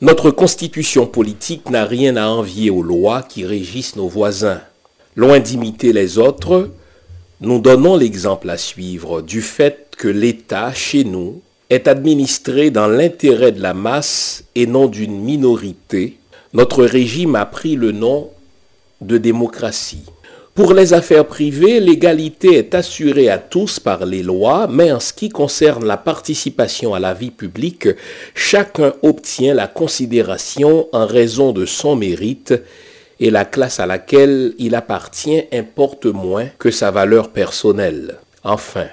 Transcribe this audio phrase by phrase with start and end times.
[0.00, 4.60] Notre constitution politique n'a rien à envier aux lois qui régissent nos voisins.
[5.16, 6.70] Loin d'imiter les autres,
[7.40, 13.50] nous donnons l'exemple à suivre du fait que l'État, chez nous, est administré dans l'intérêt
[13.50, 16.16] de la masse et non d'une minorité.
[16.52, 18.30] Notre régime a pris le nom
[19.00, 20.04] de démocratie.
[20.58, 25.12] Pour les affaires privées, l'égalité est assurée à tous par les lois, mais en ce
[25.12, 27.86] qui concerne la participation à la vie publique,
[28.34, 32.54] chacun obtient la considération en raison de son mérite
[33.20, 38.16] et la classe à laquelle il appartient importe moins que sa valeur personnelle.
[38.42, 38.88] Enfin,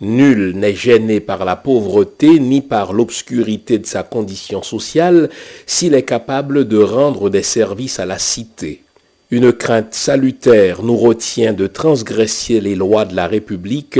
[0.00, 5.28] nul n'est gêné par la pauvreté ni par l'obscurité de sa condition sociale
[5.66, 8.80] s'il est capable de rendre des services à la cité.
[9.30, 13.98] Une crainte salutaire nous retient de transgresser les lois de la République.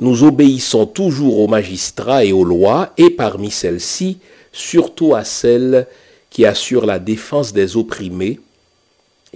[0.00, 4.18] Nous obéissons toujours aux magistrats et aux lois, et parmi celles-ci,
[4.50, 5.86] surtout à celles
[6.30, 8.40] qui assurent la défense des opprimés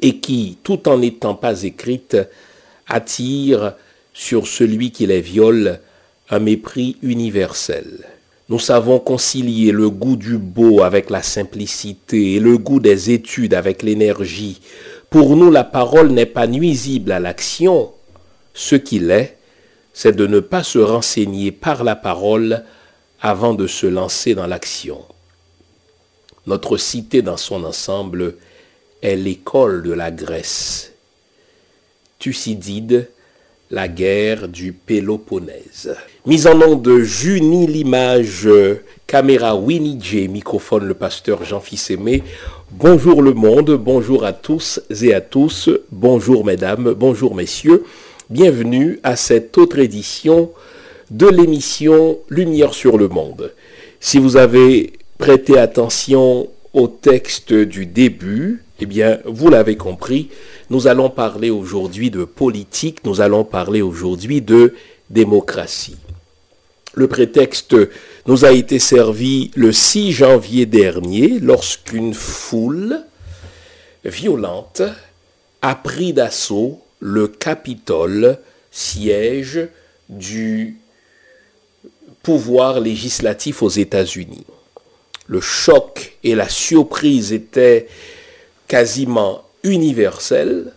[0.01, 2.17] et qui, tout en n'étant pas écrites,
[2.89, 3.75] attirent
[4.15, 5.81] sur celui qui les viole
[6.31, 8.07] un mépris universel.
[8.49, 13.55] Nous savons concilier le goût du beau avec la simplicité et le goût des études
[13.55, 14.61] avec l'énergie.
[15.11, 17.93] Pour nous, la parole n'est pas nuisible à l'action.
[18.55, 19.37] Ce qu'il est,
[19.93, 22.65] c'est de ne pas se renseigner par la parole
[23.21, 25.05] avant de se lancer dans l'action.
[26.47, 28.37] Notre cité dans son ensemble
[29.03, 30.93] est l'école de la Grèce.
[32.19, 33.09] Thucydide,
[33.71, 35.97] la guerre du Péloponnèse.
[36.25, 38.49] Mise en nom de Junie l'image,
[39.07, 42.23] caméra Winnie J, microphone le pasteur Jean-Fils Aimé.
[42.73, 47.85] Bonjour le monde, bonjour à tous et à tous, bonjour mesdames, bonjour messieurs.
[48.29, 50.51] Bienvenue à cette autre édition
[51.13, 53.53] de l'émission Lumière sur le monde.
[54.01, 60.29] Si vous avez prêté attention au texte du début, eh bien, vous l'avez compris,
[60.69, 64.75] nous allons parler aujourd'hui de politique, nous allons parler aujourd'hui de
[65.09, 65.97] démocratie.
[66.95, 67.77] Le prétexte
[68.27, 73.01] nous a été servi le 6 janvier dernier lorsqu'une foule
[74.05, 74.83] violente
[75.63, 78.39] a pris d'assaut le Capitole,
[78.73, 79.69] siège
[80.09, 80.77] du
[82.23, 84.45] pouvoir législatif aux États-Unis.
[85.29, 87.87] Le choc et la surprise étaient
[88.67, 90.73] quasiment universel,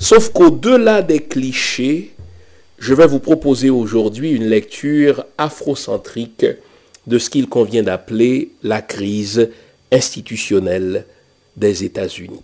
[0.00, 2.14] sauf qu'au-delà des clichés,
[2.78, 6.46] je vais vous proposer aujourd'hui une lecture afrocentrique
[7.06, 9.50] de ce qu'il convient d'appeler la crise
[9.92, 11.06] institutionnelle
[11.56, 12.42] des États-Unis.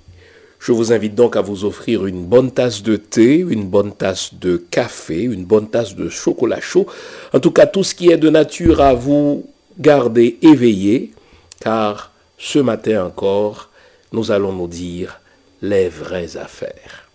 [0.59, 4.35] Je vous invite donc à vous offrir une bonne tasse de thé, une bonne tasse
[4.35, 6.87] de café, une bonne tasse de chocolat chaud,
[7.33, 9.47] en tout cas tout ce qui est de nature à vous
[9.79, 11.13] garder éveillé,
[11.61, 13.71] car ce matin encore,
[14.13, 15.21] nous allons nous dire
[15.63, 17.09] les vraies affaires.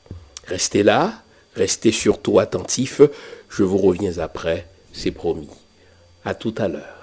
[0.48, 1.22] Restez là,
[1.56, 3.02] restez surtout attentifs,
[3.50, 5.50] je vous reviens après, c'est promis.
[6.24, 7.01] À tout à l'heure.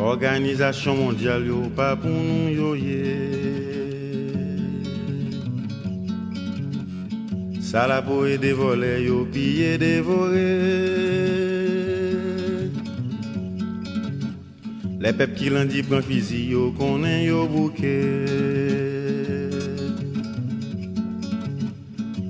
[0.00, 2.76] Organisation mondiale yo pas pour nous yo
[7.60, 8.00] Ça la
[8.38, 9.26] dévoler yo
[9.78, 10.88] dévorer
[15.00, 18.24] Les peuples qui l'ont dit prend fusil, yo connaît yo bouquet.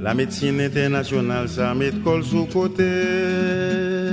[0.01, 4.08] La médecine internationale, ça met col sous côté.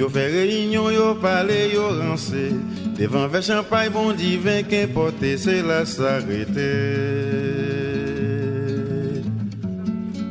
[0.00, 2.54] Yo fait réunion, yo parle, yo rancé.
[2.98, 6.62] Devant vers champagne, bon divin, qu'importe, c'est la s'arrêter.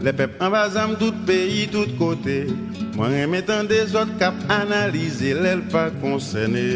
[0.02, 0.69] Les peuples en bas,
[1.00, 2.47] tout pays, tout côté.
[2.96, 6.72] Moi, mettant des autres cap analyser, l'aile pas concerné,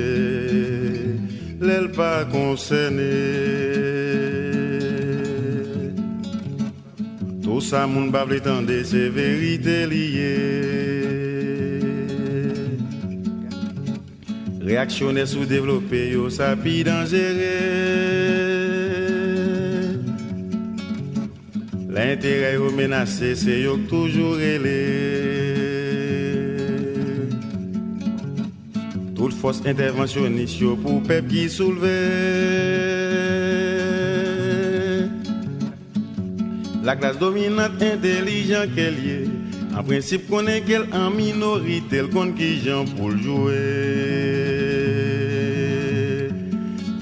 [1.59, 3.09] l'aile pas concerné.
[7.41, 9.87] Tout ça, mon bable tendre, c'est vérité
[14.63, 14.71] liée.
[14.71, 17.21] Réactionner sous-développé, yo, ça pis dangereux.
[21.89, 24.73] L'intérêt au menacé, c'est yo toujours élé.
[29.15, 31.89] Toute force interventionniste pour peuple qui soulever.
[36.83, 39.27] La classe dominante intelligente qu'elle est.
[39.77, 44.22] En principe, connaît qu'elle en minorité, elle compte qui gens pour le jouer.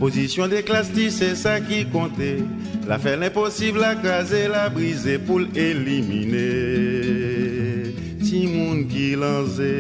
[0.01, 2.43] Position des classes, c'est ça qui comptait.
[2.87, 7.21] La faire l'impossible, la craser, la briser pour l'éliminer.
[9.21, 9.71] lanze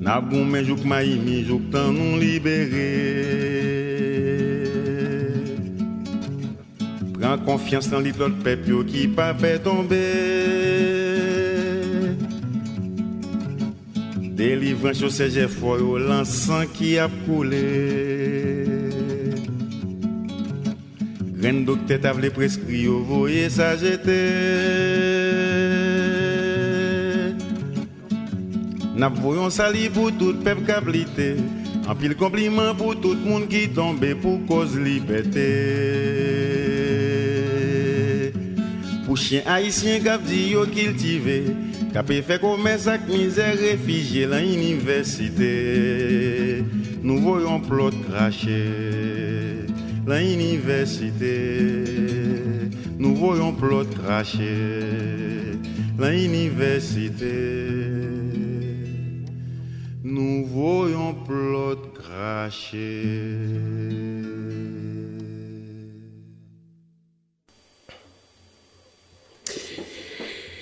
[0.00, 2.86] Nabou men jouk ma imi jouk tan nou libere
[7.14, 9.30] Pren konfians nan lit lot pep yo ki pa
[14.40, 17.58] Delivran chou seje fwo yo lansan ki ap koule
[21.34, 24.16] Gren dokte tavle preskri yo voye sa jete
[28.96, 31.34] Nap voyon sali pou tout pep kablite
[31.84, 35.48] An pil kompliment pou tout moun ki tombe pou koz libete
[39.10, 41.42] Pou chien haisyen kap di yo kiltive
[41.90, 45.50] Kape fe komens ak mizer refijye lan universite
[47.02, 48.62] Nou voyon plot krashe
[50.06, 51.36] l'université.
[52.98, 55.52] Nous voyons plot cracher
[55.98, 57.32] l'université.
[60.02, 62.80] Nous voyons plot cracher.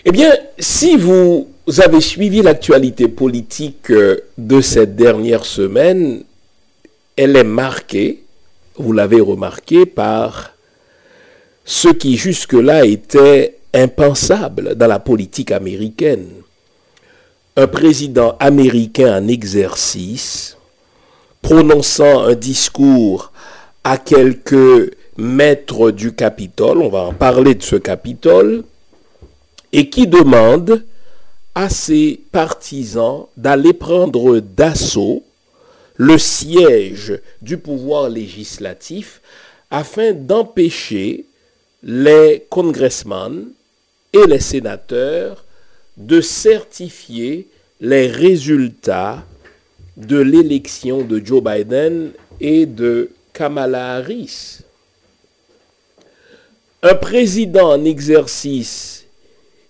[0.09, 1.47] Eh bien, si vous
[1.85, 6.25] avez suivi l'actualité politique euh, de cette dernière semaine,
[7.15, 8.23] elle est marquée
[8.79, 10.55] vous l'avez remarqué, par
[11.65, 16.29] ce qui jusque-là était impensable dans la politique américaine.
[17.57, 20.57] Un président américain en exercice,
[21.43, 23.33] prononçant un discours
[23.85, 28.65] à quelques maîtres du Capitole, on va en parler de ce Capitole,
[29.73, 30.85] et qui demande
[31.55, 35.25] à ses partisans d'aller prendre d'assaut
[35.97, 39.21] le siège du pouvoir législatif
[39.71, 41.25] afin d'empêcher
[41.83, 43.49] les congressmen
[44.13, 45.45] et les sénateurs
[45.97, 47.49] de certifier
[47.81, 49.25] les résultats
[49.97, 54.61] de l'élection de Joe Biden et de Kamala Harris.
[56.83, 58.98] Un président en exercice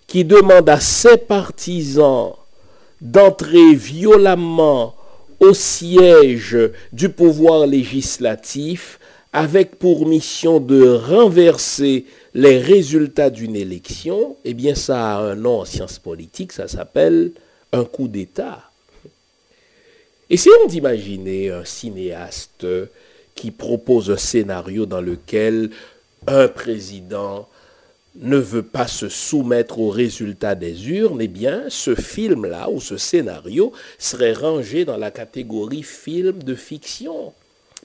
[0.09, 2.33] qui demande à ses partisans
[2.99, 4.95] d'entrer violemment
[5.39, 6.57] au siège
[6.91, 8.99] du pouvoir législatif
[9.31, 15.59] avec pour mission de renverser les résultats d'une élection, eh bien ça a un nom
[15.61, 17.31] en sciences politiques, ça s'appelle
[17.71, 18.63] un coup d'État.
[20.27, 22.65] Essayons d'imaginer un cinéaste
[23.35, 25.69] qui propose un scénario dans lequel
[26.25, 27.47] un président
[28.19, 32.97] ne veut pas se soumettre aux résultats des urnes, eh bien, ce film-là ou ce
[32.97, 37.33] scénario serait rangé dans la catégorie film de fiction.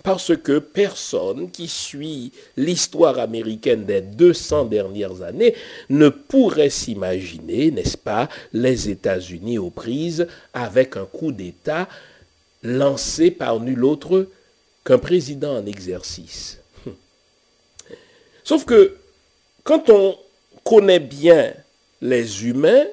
[0.03, 5.55] Parce que personne qui suit l'histoire américaine des 200 dernières années
[5.89, 11.89] ne pourrait s'imaginer, n'est-ce pas, les États-Unis aux prises avec un coup d'État
[12.63, 14.27] lancé par nul autre
[14.85, 16.59] qu'un président en exercice.
[18.43, 18.97] Sauf que
[19.63, 20.17] quand on
[20.65, 21.53] connaît bien
[22.01, 22.85] les humains,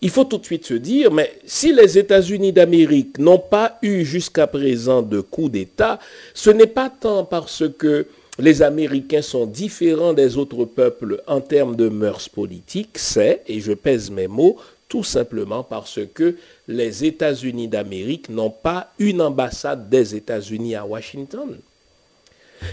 [0.00, 4.04] il faut tout de suite se dire, mais si les États-Unis d'Amérique n'ont pas eu
[4.04, 6.00] jusqu'à présent de coup d'État,
[6.34, 8.06] ce n'est pas tant parce que
[8.38, 13.72] les Américains sont différents des autres peuples en termes de mœurs politiques, c'est, et je
[13.72, 14.56] pèse mes mots,
[14.88, 16.36] tout simplement parce que
[16.66, 21.58] les États-Unis d'Amérique n'ont pas une ambassade des États-Unis à Washington.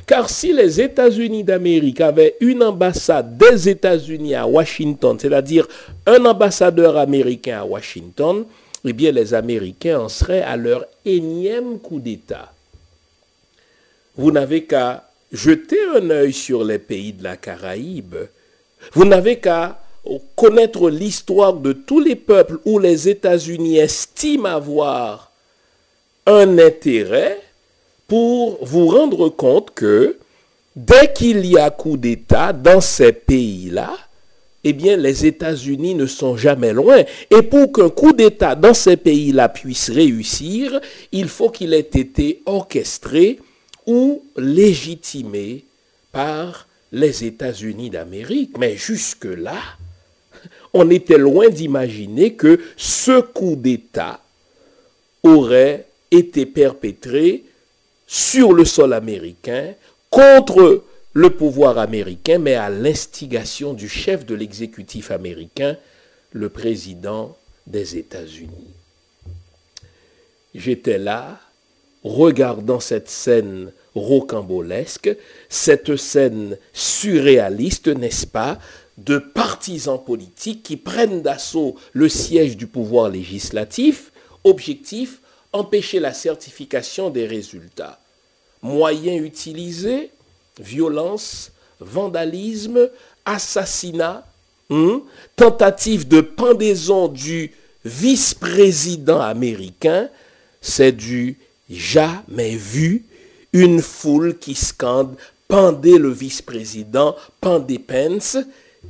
[0.06, 5.68] Car si les États-Unis d'Amérique avaient une ambassade des États-Unis à Washington, c'est-à-dire
[6.06, 8.46] un ambassadeur américain à Washington,
[8.86, 12.54] eh bien les Américains en seraient à leur énième coup d'État.
[14.16, 18.16] Vous n'avez qu'à jeter un œil sur les pays de la Caraïbe.
[18.94, 19.82] Vous n'avez qu'à
[20.36, 25.32] connaître l'histoire de tous les peuples où les États-Unis estiment avoir
[26.26, 27.42] un intérêt
[28.10, 30.18] pour vous rendre compte que
[30.76, 33.96] dès qu'il y a coup d'État dans ces pays-là,
[34.64, 37.04] eh bien, les États-Unis ne sont jamais loin.
[37.30, 40.82] Et pour qu'un coup d'État dans ces pays-là puisse réussir,
[41.14, 43.40] il faut qu'il ait été orchestré
[43.86, 45.64] ou légitimé
[46.12, 48.58] par les États-Unis d'Amérique.
[48.58, 49.60] Mais jusque-là,
[50.74, 54.20] on était loin d'imaginer que ce coup d'État
[55.24, 57.44] aurait été perpétré
[58.12, 59.76] sur le sol américain
[60.10, 65.78] contre le pouvoir américain, mais à l'instigation du chef de l'exécutif américain,
[66.32, 67.38] le président
[67.68, 68.74] des États-Unis.
[70.56, 71.40] J'étais là,
[72.04, 75.16] regardant cette scène rocambolesque,
[75.48, 78.58] cette scène surréaliste, n'est-ce pas,
[78.98, 84.12] de partisans politiques qui prennent d'assaut le siège du pouvoir législatif.
[84.44, 85.22] Objectif,
[85.54, 88.00] empêcher la certification des résultats.
[88.62, 90.12] Moyens utilisés,
[90.60, 92.90] violence, vandalisme,
[93.26, 94.28] assassinat,
[94.70, 95.02] hein,
[95.36, 97.52] tentative de pendaison du
[97.86, 100.10] vice-président américain,
[100.62, 101.38] c'est du
[101.70, 103.06] jamais vu,
[103.54, 105.16] une foule qui scande
[105.50, 108.38] pendez le vice-président, pendez Pence,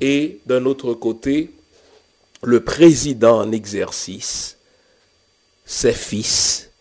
[0.02, 1.52] et d'un autre côté,
[2.44, 4.58] le président en exercice,
[5.70, 6.72] ses fils,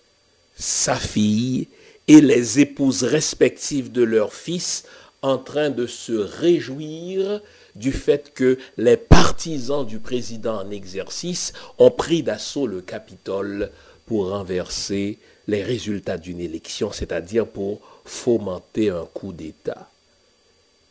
[0.56, 1.68] sa fille
[2.08, 4.84] et les épouses respectives de leurs fils
[5.20, 7.42] en train de se réjouir
[7.74, 13.70] du fait que les partisans du président en exercice ont pris d'assaut le Capitole
[14.06, 15.18] pour renverser
[15.48, 19.90] les résultats d'une élection, c'est-à-dire pour fomenter un coup d'État.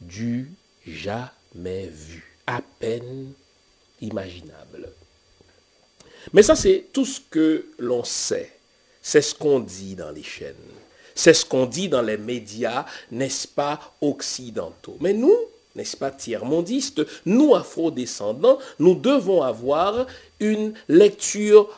[0.02, 0.52] Du
[0.86, 3.34] jamais vu, à peine
[4.02, 4.92] imaginable.
[6.34, 8.52] Mais ça, c'est tout ce que l'on sait.
[9.02, 10.56] C'est ce qu'on dit dans les chaînes.
[11.16, 14.98] C'est ce qu'on dit dans les médias, n'est-ce pas, occidentaux.
[15.00, 15.36] Mais nous,
[15.76, 20.06] n'est-ce pas, tiers-mondistes, nous, afro-descendants, nous devons avoir
[20.40, 21.70] une lecture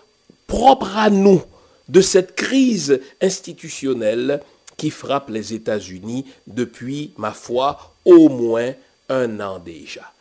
[0.47, 1.43] propre à nous
[1.87, 4.41] de cette crise institutionnelle
[4.77, 8.73] qui frappe les États-Unis depuis, ma foi, au moins
[9.09, 10.11] un an déjà.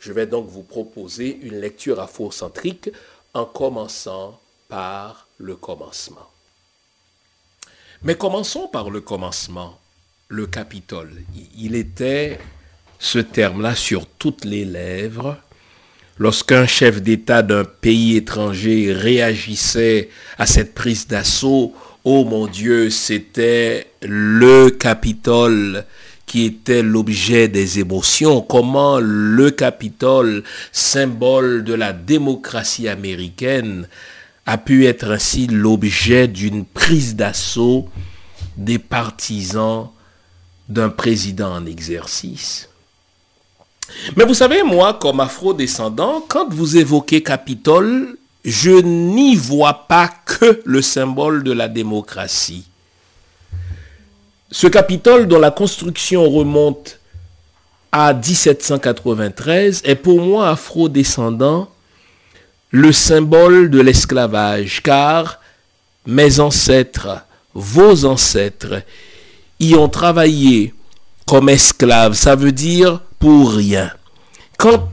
[0.00, 2.90] Je vais donc vous proposer une lecture afrocentrique
[3.34, 6.30] en commençant par le commencement.
[8.02, 9.78] Mais commençons par le commencement,
[10.28, 11.22] le Capitole.
[11.56, 12.38] Il était
[12.98, 15.36] ce terme-là sur toutes les lèvres
[16.18, 21.74] lorsqu'un chef d'État d'un pays étranger réagissait à cette prise d'assaut.
[22.04, 25.84] Oh mon Dieu, c'était le Capitole
[26.32, 33.86] qui était l'objet des émotions, comment le Capitole, symbole de la démocratie américaine,
[34.46, 37.86] a pu être ainsi l'objet d'une prise d'assaut
[38.56, 39.90] des partisans
[40.70, 42.70] d'un président en exercice.
[44.16, 50.62] Mais vous savez, moi, comme afro-descendant, quand vous évoquez Capitole, je n'y vois pas que
[50.64, 52.64] le symbole de la démocratie.
[54.52, 57.00] Ce Capitole, dont la construction remonte
[57.90, 61.70] à 1793, est pour moi afro-descendant
[62.70, 65.40] le symbole de l'esclavage, car
[66.06, 68.82] mes ancêtres, vos ancêtres,
[69.58, 70.74] y ont travaillé
[71.26, 72.12] comme esclaves.
[72.12, 73.90] Ça veut dire pour rien.
[74.58, 74.86] Quand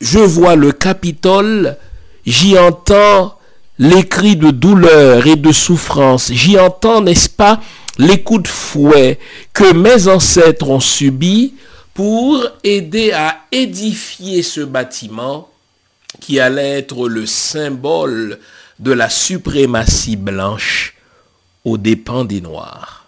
[0.00, 1.76] je vois le Capitole,
[2.24, 3.38] j'y entends
[3.78, 6.32] les cris de douleur et de souffrance.
[6.32, 7.60] J'y entends, n'est-ce pas,
[7.98, 9.18] les coups de fouet
[9.52, 11.54] que mes ancêtres ont subis
[11.94, 15.48] pour aider à édifier ce bâtiment
[16.20, 18.38] qui allait être le symbole
[18.78, 20.94] de la suprématie blanche
[21.64, 23.06] aux dépens des Noirs.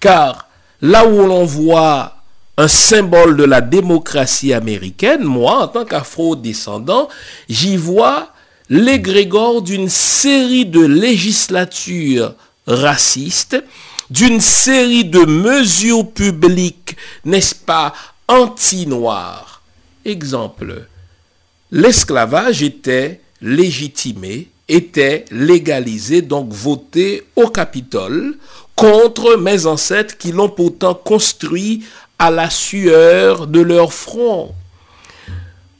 [0.00, 0.48] Car
[0.80, 2.16] là où l'on voit
[2.56, 7.08] un symbole de la démocratie américaine, moi, en tant qu'afro-descendant,
[7.48, 8.32] j'y vois
[8.68, 12.34] l'égrégore d'une série de législatures
[12.66, 13.62] racistes,
[14.10, 17.92] d'une série de mesures publiques, n'est-ce pas,
[18.28, 19.62] anti-noirs.
[20.04, 20.86] Exemple,
[21.70, 28.36] l'esclavage était légitimé, était légalisé, donc voté au Capitole
[28.74, 31.84] contre mes ancêtres qui l'ont pourtant construit
[32.18, 34.54] à la sueur de leur front.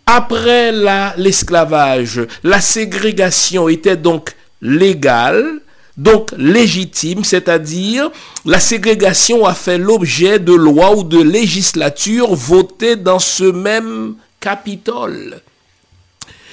[0.06, 0.73] Après
[1.16, 5.61] l'esclavage, la ségrégation était donc légale,
[5.96, 8.10] donc légitime, c'est-à-dire
[8.44, 15.40] la ségrégation a fait l'objet de lois ou de législatures votées dans ce même Capitole.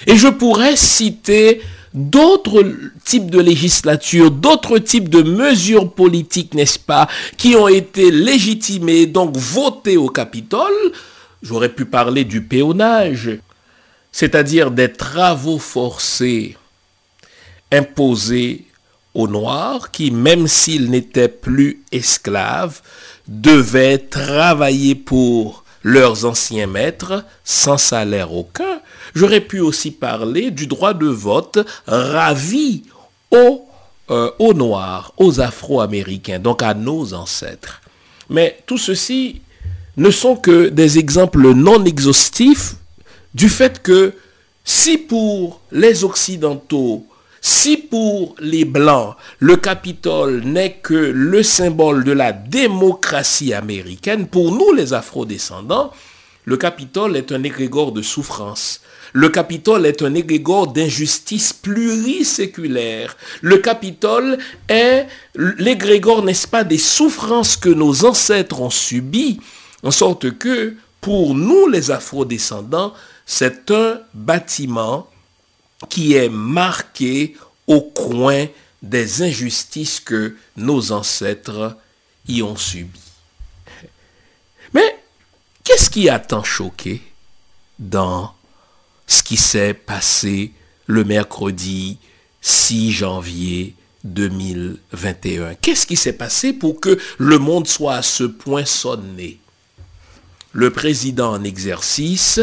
[0.08, 1.62] Et je pourrais citer
[1.94, 2.66] d'autres
[3.06, 7.08] types de législatures, d'autres types de mesures politiques, n'est-ce pas,
[7.38, 10.92] qui ont été légitimées, donc votées au Capitole.
[11.42, 13.38] J'aurais pu parler du péonnage,
[14.12, 16.58] c'est-à-dire des travaux forcés
[17.72, 18.66] imposés
[19.14, 22.82] aux Noirs qui, même s'ils n'étaient plus esclaves,
[23.28, 28.80] devaient travailler pour leurs anciens maîtres sans salaire aucun.
[29.16, 32.84] J'aurais pu aussi parler du droit de vote ravi
[33.32, 33.68] aux,
[34.10, 37.82] euh, aux Noirs, aux Afro-Américains, donc à nos ancêtres.
[38.30, 39.42] Mais tout ceci
[39.98, 42.76] ne sont que des exemples non exhaustifs
[43.34, 44.14] du fait que
[44.64, 47.06] si pour les Occidentaux,
[47.46, 54.54] si pour les Blancs, le Capitole n'est que le symbole de la démocratie américaine, pour
[54.54, 55.92] nous les Afro-descendants,
[56.46, 58.82] Le Capitole est un égrégore de souffrance.
[59.14, 63.16] Le Capitole est un égrégore d'injustice pluriséculaire.
[63.42, 69.40] Le Capitole est l'égrégore, n'est-ce pas, des souffrances que nos ancêtres ont subies,
[69.84, 72.94] en sorte que, pour nous les afro-descendants,
[73.26, 75.08] c'est un bâtiment
[75.90, 77.36] qui est marqué
[77.68, 78.48] au coin
[78.82, 81.78] des injustices que nos ancêtres
[82.28, 83.00] y ont subies.
[84.74, 85.00] Mais
[85.64, 87.02] qu'est-ce qui a tant choqué
[87.80, 88.34] dans
[89.08, 90.52] ce qui s'est passé
[90.86, 91.98] le mercredi
[92.42, 98.66] 6 janvier 2021 Qu'est-ce qui s'est passé pour que le monde soit à ce point
[98.66, 99.40] sonné?
[100.52, 102.42] Le président en exercice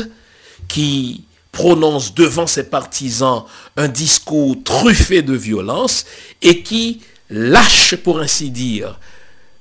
[0.69, 3.45] qui prononce devant ses partisans
[3.77, 6.07] un discours truffé de violence
[6.43, 8.99] et qui lâche, pour ainsi dire,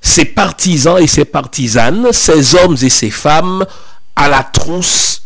[0.02, 3.66] ses partisans et ses partisanes, ses hommes et ses femmes
[4.16, 5.24] à la trousse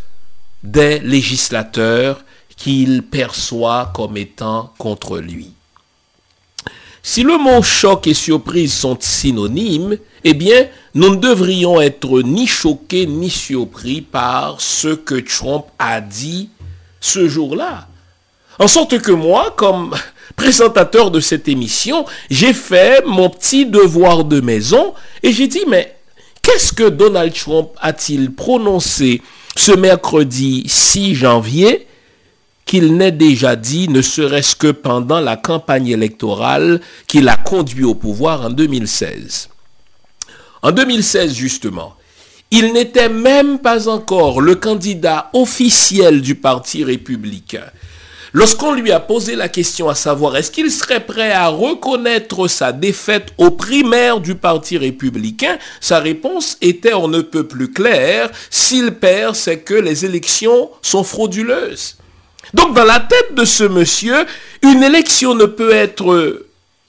[0.63, 2.23] des législateurs
[2.55, 5.51] qu'il perçoit comme étant contre lui.
[7.01, 12.47] Si le mot choc et surprise sont synonymes, eh bien, nous ne devrions être ni
[12.47, 16.49] choqués ni surpris par ce que Trump a dit
[16.99, 17.87] ce jour-là.
[18.59, 19.95] En sorte que moi, comme
[20.35, 25.95] présentateur de cette émission, j'ai fait mon petit devoir de maison et j'ai dit, mais
[26.41, 29.21] qu'est-ce que Donald Trump a-t-il prononcé
[29.55, 31.87] ce mercredi 6 janvier
[32.65, 37.93] qu'il n'ait déjà dit, ne serait-ce que pendant la campagne électorale qu'il a conduit au
[37.93, 39.49] pouvoir en 2016.
[40.63, 41.93] En 2016, justement,
[42.49, 47.65] il n'était même pas encore le candidat officiel du Parti républicain.
[48.31, 52.71] Lorsqu'on lui a posé la question à savoir est-ce qu'il serait prêt à reconnaître sa
[52.71, 58.31] défaite aux primaires du Parti républicain, sa réponse était on ne peut plus claire.
[58.49, 61.97] S'il perd, c'est que les élections sont frauduleuses.
[62.53, 64.25] Donc dans la tête de ce monsieur,
[64.61, 66.42] une élection ne peut être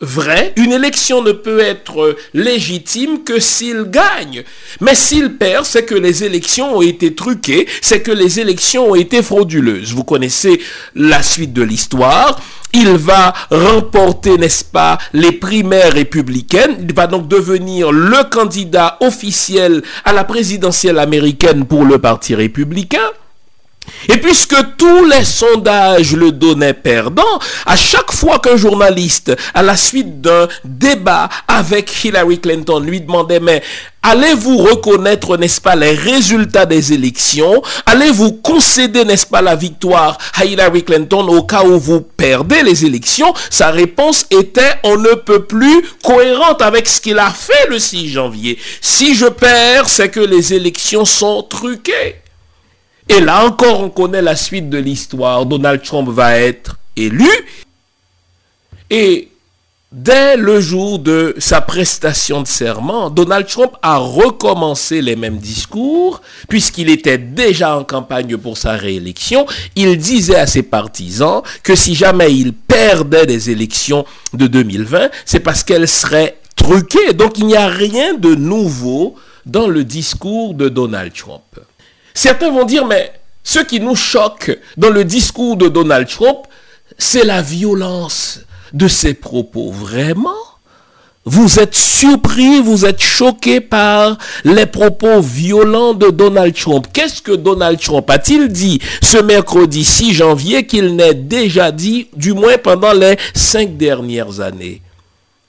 [0.05, 4.45] vrai, une élection ne peut être légitime que s'il gagne.
[4.81, 8.95] Mais s'il perd, c'est que les élections ont été truquées, c'est que les élections ont
[8.95, 9.93] été frauduleuses.
[9.93, 10.61] Vous connaissez
[10.95, 12.39] la suite de l'histoire.
[12.73, 16.77] Il va remporter, n'est-ce pas, les primaires républicaines.
[16.81, 23.11] Il va donc devenir le candidat officiel à la présidentielle américaine pour le Parti républicain.
[24.09, 29.77] Et puisque tous les sondages le donnaient perdant, à chaque fois qu'un journaliste, à la
[29.77, 33.63] suite d'un débat avec Hillary Clinton, lui demandait, mais
[34.03, 37.63] allez-vous reconnaître, n'est-ce pas, les résultats des élections?
[37.87, 42.85] Allez-vous concéder, n'est-ce pas, la victoire à Hillary Clinton au cas où vous perdez les
[42.85, 43.33] élections?
[43.49, 48.09] Sa réponse était, on ne peut plus cohérente avec ce qu'il a fait le 6
[48.11, 48.59] janvier.
[48.83, 52.17] Si je perds, c'est que les élections sont truquées.
[53.09, 55.45] Et là encore, on connaît la suite de l'histoire.
[55.45, 57.29] Donald Trump va être élu.
[58.91, 59.29] Et
[59.93, 66.23] dès le jour de sa prestation de serment, Donald Trump a recommencé les mêmes discours,
[66.49, 69.47] puisqu'il était déjà en campagne pour sa réélection.
[69.77, 75.41] Il disait à ses partisans que si jamais il perdait les élections de 2020, c'est
[75.41, 77.13] parce qu'elles seraient truquées.
[77.13, 79.15] Donc il n'y a rien de nouveau
[79.47, 81.43] dans le discours de Donald Trump.
[82.15, 86.39] Certains vont dire, mais ce qui nous choque dans le discours de Donald Trump,
[86.97, 88.41] c'est la violence
[88.73, 89.71] de ses propos.
[89.73, 90.31] Vraiment?
[91.27, 96.87] Vous êtes surpris, vous êtes choqué par les propos violents de Donald Trump.
[96.93, 102.35] Qu'est-ce que Donald Trump a-t-il dit ce mercredi 6 janvier qu'il n'ait déjà dit, du
[102.35, 104.83] moins pendant les cinq dernières années?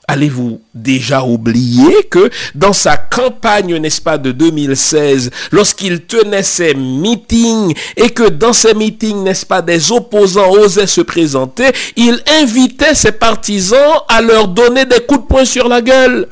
[0.08, 7.74] Allez-vous déjà oublier que dans sa campagne, n'est-ce pas, de 2016, lorsqu'il tenait ses meetings
[7.98, 13.14] et que dans ces meetings, n'est-ce pas, des opposants osaient se présenter, il invitait ses
[13.14, 16.28] partisans à leur donner des coups de poing sur la gueule.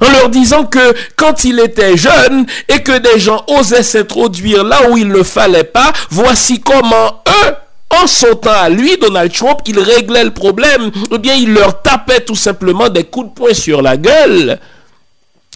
[0.00, 4.90] En leur disant que quand il était jeune et que des gens osaient s'introduire là
[4.90, 7.52] où il ne fallait pas, voici comment eux
[7.96, 12.24] en temps à lui, Donald Trump, il réglait le problème, ou bien il leur tapait
[12.24, 14.60] tout simplement des coups de poing sur la gueule.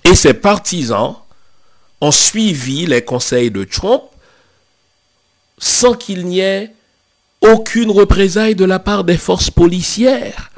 [0.05, 1.17] Et ses partisans
[2.01, 4.03] ont suivi les conseils de Trump
[5.59, 6.73] sans qu'il n'y ait
[7.41, 10.51] aucune représaille de la part des forces policières.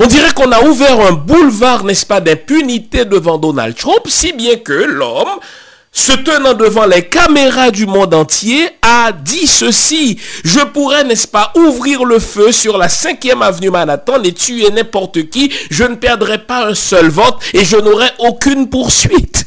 [0.00, 4.56] On dirait qu'on a ouvert un boulevard, n'est-ce pas, d'impunité devant Donald Trump, si bien
[4.56, 5.38] que l'homme
[5.96, 10.20] se tenant devant les caméras du monde entier, a dit ceci.
[10.44, 15.30] Je pourrais, n'est-ce pas, ouvrir le feu sur la 5e avenue Manhattan et tuer n'importe
[15.30, 15.50] qui.
[15.70, 19.46] Je ne perdrai pas un seul vote et je n'aurai aucune poursuite.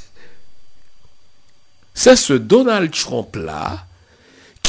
[1.93, 3.85] c'est ce Donald Trump-là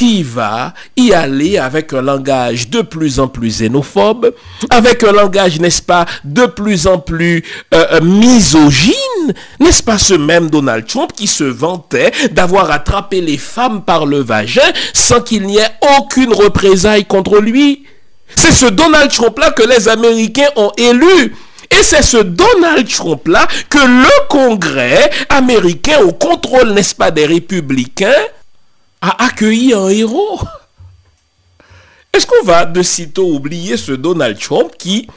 [0.01, 4.33] qui va y aller avec un langage de plus en plus xénophobe,
[4.71, 8.95] avec un langage, n'est-ce pas, de plus en plus euh, euh, misogyne,
[9.61, 14.23] n'est-ce pas ce même Donald Trump qui se vantait d'avoir attrapé les femmes par le
[14.23, 17.85] vagin sans qu'il n'y ait aucune représaille contre lui?
[18.37, 21.35] C'est ce Donald Trump-là que les Américains ont élu.
[21.71, 28.25] Et c'est ce Donald Trump-là que le Congrès américain, au contrôle, n'est-ce pas, des républicains,
[29.01, 30.41] a accueilli un héros.
[32.13, 35.09] Est-ce qu'on va de sitôt oublier ce Donald Trump qui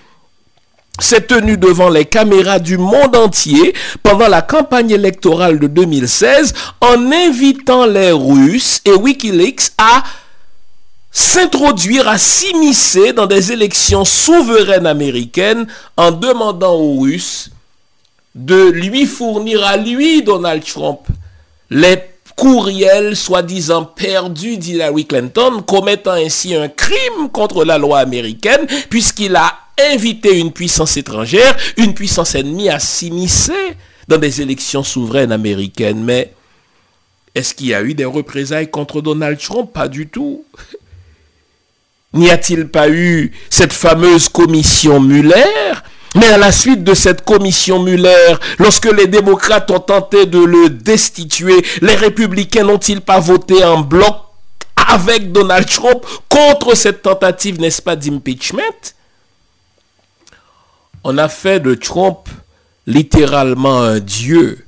[1.00, 7.12] s'est tenu devant les caméras du monde entier pendant la campagne électorale de 2016 en
[7.12, 10.04] invitant les Russes et Wikileaks à
[11.12, 15.68] s'introduire, à s'immiscer dans des élections souveraines américaines
[15.98, 17.50] en demandant aux Russes
[18.36, 21.02] de lui fournir à lui, Donald Trump,
[21.70, 29.36] les courriel soi-disant perdu d'Hillary Clinton, commettant ainsi un crime contre la loi américaine, puisqu'il
[29.36, 29.58] a
[29.94, 33.76] invité une puissance étrangère, une puissance ennemie à s'immiscer
[34.08, 36.04] dans des élections souveraines américaines.
[36.04, 36.34] Mais
[37.36, 39.72] est-ce qu'il y a eu des représailles contre Donald Trump?
[39.74, 40.46] Pas du tout.
[42.14, 45.74] N'y a-t-il pas eu cette fameuse commission Muller
[46.16, 50.70] mais à la suite de cette commission Muller, lorsque les démocrates ont tenté de le
[50.70, 54.16] destituer, les républicains n'ont-ils pas voté en bloc
[54.76, 58.94] avec Donald Trump contre cette tentative, n'est-ce pas, d'impeachment?
[61.04, 62.30] On a fait de Trump
[62.86, 64.66] littéralement un dieu.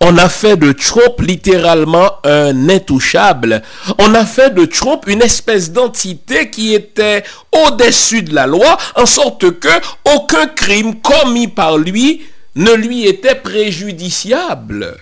[0.00, 3.62] On a fait de Trump littéralement un intouchable.
[3.98, 9.06] On a fait de Trump une espèce d'entité qui était au-dessus de la loi, en
[9.06, 9.68] sorte que
[10.14, 12.22] aucun crime commis par lui
[12.56, 14.96] ne lui était préjudiciable.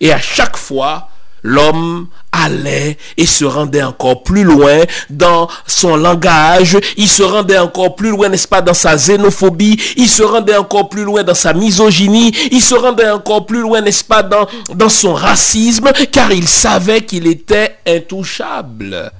[0.00, 1.08] Et à chaque fois,
[1.42, 7.96] l'homme allait et se rendait encore plus loin dans son langage, il se rendait encore
[7.96, 11.52] plus loin, n'est-ce pas, dans sa xénophobie, il se rendait encore plus loin dans sa
[11.52, 16.48] misogynie, il se rendait encore plus loin, n'est-ce pas, dans, dans son racisme, car il
[16.48, 19.12] savait qu'il était intouchable.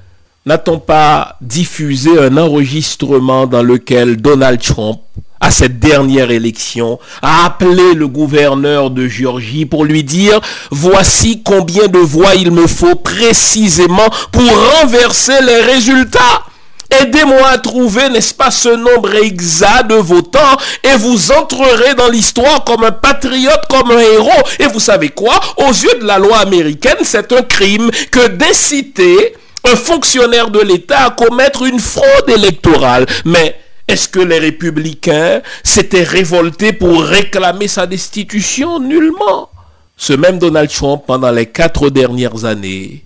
[0.45, 4.99] N'a-t-on pas diffusé un enregistrement dans lequel Donald Trump
[5.39, 10.39] à cette dernière élection, a appelé le gouverneur de Géorgie pour lui dire,
[10.71, 16.43] voici combien de voix il me faut précisément pour renverser les résultats.
[16.91, 22.63] Aidez-moi à trouver, n'est-ce pas, ce nombre exact de votants et vous entrerez dans l'histoire
[22.63, 24.43] comme un patriote, comme un héros.
[24.59, 25.39] Et vous savez quoi?
[25.57, 31.05] Aux yeux de la loi américaine, c'est un crime que d'inciter un fonctionnaire de l'État
[31.05, 33.05] à commettre une fraude électorale.
[33.23, 33.55] Mais
[33.89, 38.79] est-ce que les républicains s'étaient révoltés pour réclamer sa destitution?
[38.79, 39.49] Nullement.
[39.97, 43.03] Ce même Donald Trump, pendant les quatre dernières années,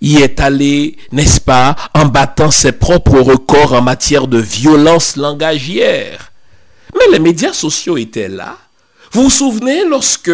[0.00, 6.32] y est allé, n'est-ce pas, en battant ses propres records en matière de violence langagière.
[6.94, 8.56] Mais les médias sociaux étaient là.
[9.12, 10.30] Vous vous souvenez lorsque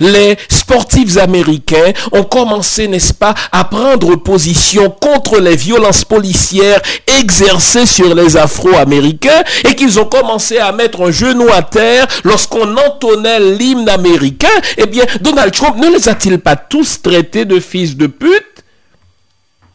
[0.00, 6.80] les sportifs américains ont commencé, n'est-ce pas, à prendre position contre les violences policières
[7.20, 12.76] exercées sur les Afro-Américains et qu'ils ont commencé à mettre un genou à terre lorsqu'on
[12.76, 17.96] entonnait l'hymne américain, eh bien, Donald Trump ne les a-t-il pas tous traités de fils
[17.96, 18.57] de pute?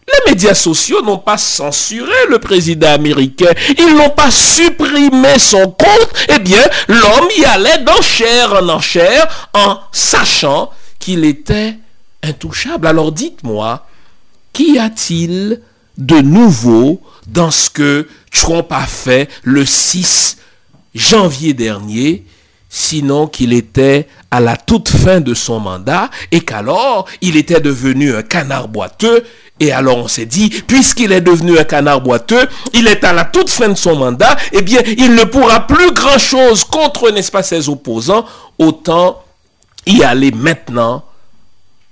[0.08, 3.52] Les médias sociaux n'ont pas censuré le président américain.
[3.78, 6.10] Ils n'ont pas supprimé son compte.
[6.30, 11.76] Eh bien, l'homme y allait d'enchère en enchère en sachant qu'il était
[12.22, 12.88] intouchable.
[12.88, 13.86] Alors dites-moi,
[14.52, 15.62] qu'y a-t-il
[15.98, 20.38] de nouveau dans ce que Trump a fait le 6
[20.96, 22.26] janvier dernier
[22.70, 28.16] sinon qu'il était à la toute fin de son mandat et qu'alors il était devenu
[28.16, 29.24] un canard boiteux
[29.60, 33.26] et alors on s'est dit, puisqu'il est devenu un canard boiteux, il est à la
[33.26, 37.44] toute fin de son mandat, eh bien il ne pourra plus grand-chose contre, n'est-ce pas,
[37.44, 38.26] ses opposants,
[38.58, 39.24] autant
[39.86, 41.04] y aller maintenant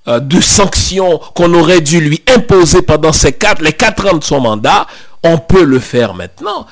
[0.08, 4.24] euh, de sanctions qu'on aurait dû lui imposer pendant ces quatre, les quatre ans de
[4.24, 4.88] son mandat,
[5.24, 6.66] on peut le faire maintenant.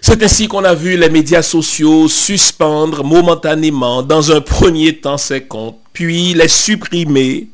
[0.00, 5.42] C'est ainsi qu'on a vu les médias sociaux suspendre momentanément, dans un premier temps, ses
[5.42, 7.48] comptes, puis les supprimer,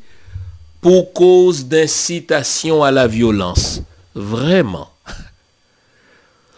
[0.81, 3.81] pour cause d'incitation à la violence.
[4.15, 4.89] Vraiment.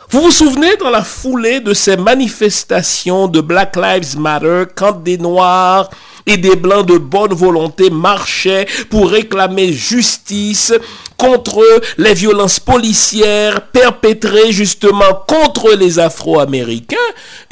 [0.10, 5.18] Vous vous souvenez dans la foulée de ces manifestations de Black Lives Matter quand des
[5.18, 5.90] Noirs
[6.26, 10.74] et des Blancs de bonne volonté marchaient pour réclamer justice
[11.18, 11.64] contre
[11.98, 16.96] les violences policières perpétrées justement contre les Afro-Américains,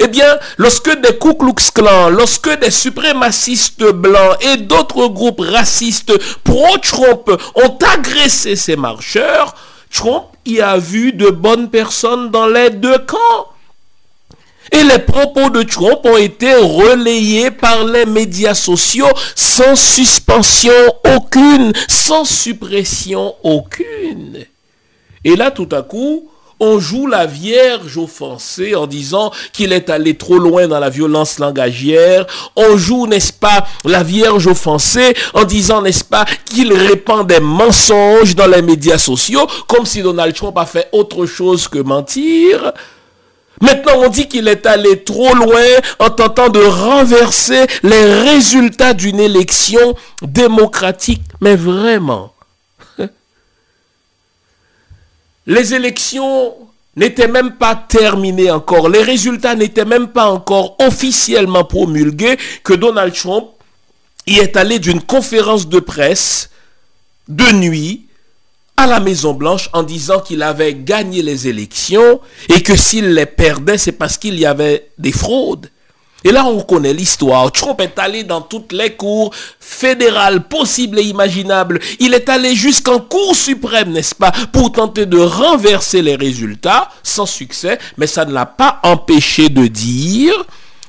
[0.00, 6.12] eh bien, lorsque des Ku Klux Klan, lorsque des suprémacistes blancs et d'autres groupes racistes
[6.42, 9.54] pro-Trump ont agressé ces marcheurs,
[9.92, 13.46] Trump y a vu de bonnes personnes dans les deux camps.
[14.72, 20.72] Et les propos de Trump ont été relayés par les médias sociaux sans suspension
[21.16, 24.44] aucune, sans suppression aucune.
[25.24, 30.16] Et là, tout à coup, on joue la Vierge offensée en disant qu'il est allé
[30.16, 32.26] trop loin dans la violence langagière.
[32.54, 38.36] On joue, n'est-ce pas, la Vierge offensée en disant, n'est-ce pas, qu'il répand des mensonges
[38.36, 42.72] dans les médias sociaux, comme si Donald Trump a fait autre chose que mentir.
[43.60, 45.64] Maintenant, on dit qu'il est allé trop loin
[45.98, 51.22] en tentant de renverser les résultats d'une élection démocratique.
[51.42, 52.32] Mais vraiment,
[55.46, 56.54] les élections
[56.96, 58.88] n'étaient même pas terminées encore.
[58.88, 63.48] Les résultats n'étaient même pas encore officiellement promulgués que Donald Trump
[64.26, 66.50] y est allé d'une conférence de presse
[67.28, 68.06] de nuit
[68.80, 73.26] à la Maison Blanche en disant qu'il avait gagné les élections et que s'il les
[73.26, 75.68] perdait, c'est parce qu'il y avait des fraudes.
[76.24, 77.52] Et là, on connaît l'histoire.
[77.52, 81.78] Trump est allé dans toutes les cours fédérales possibles et imaginables.
[81.98, 87.26] Il est allé jusqu'en Cour suprême, n'est-ce pas, pour tenter de renverser les résultats, sans
[87.26, 90.34] succès, mais ça ne l'a pas empêché de dire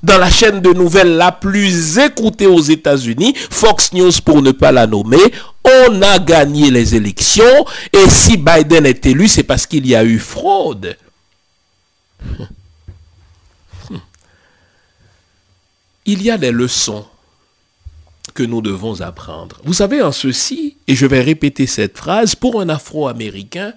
[0.04, 4.72] dans la chaîne de nouvelles la plus écoutée aux États-Unis, Fox News pour ne pas
[4.72, 5.34] la nommer,
[5.64, 10.04] on a gagné les élections et si Biden est élu, c'est parce qu'il y a
[10.04, 10.98] eu fraude.
[16.06, 17.06] Il y a des leçons
[18.34, 19.62] que nous devons apprendre.
[19.64, 23.74] Vous savez, en ceci, et je vais répéter cette phrase, pour un Afro-Américain,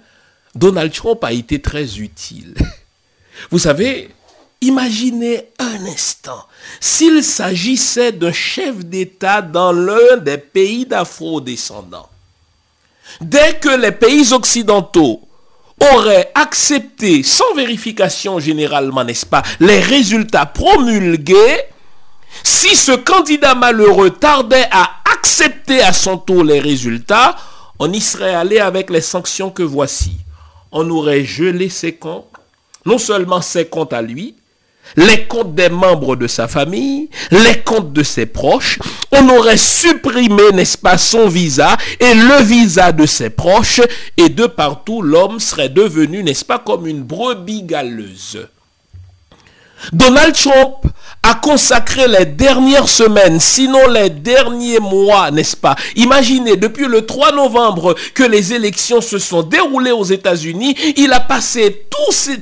[0.55, 2.55] Donald Trump a été très utile.
[3.51, 4.09] Vous savez,
[4.65, 6.43] Imaginez un instant,
[6.79, 12.09] s'il s'agissait d'un chef d'État dans l'un des pays d'afro-descendants,
[13.21, 15.21] dès que les pays occidentaux
[15.93, 21.61] auraient accepté, sans vérification généralement, n'est-ce pas, les résultats promulgués,
[22.43, 27.35] si ce candidat malheureux tardait à accepter à son tour les résultats,
[27.77, 30.17] on y serait allé avec les sanctions que voici.
[30.71, 32.25] On aurait gelé ses comptes,
[32.83, 34.33] non seulement ses comptes à lui,
[34.95, 38.79] les comptes des membres de sa famille, les comptes de ses proches.
[39.11, 43.81] On aurait supprimé, n'est-ce pas, son visa et le visa de ses proches.
[44.17, 48.47] Et de partout, l'homme serait devenu, n'est-ce pas, comme une brebis galeuse.
[49.91, 50.85] Donald Trump
[51.23, 55.75] a consacré les dernières semaines, sinon les derniers mois, n'est-ce pas?
[55.95, 61.19] Imaginez, depuis le 3 novembre que les élections se sont déroulées aux États-Unis, il a
[61.19, 61.87] passé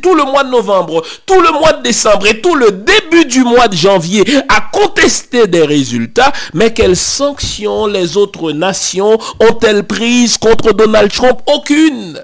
[0.02, 3.44] tout, le mois de novembre, tout le mois de décembre et tout le début du
[3.44, 6.34] mois de janvier à contester des résultats.
[6.54, 11.40] Mais quelles sanctions les autres nations ont-elles prises contre Donald Trump?
[11.48, 12.22] Aucune.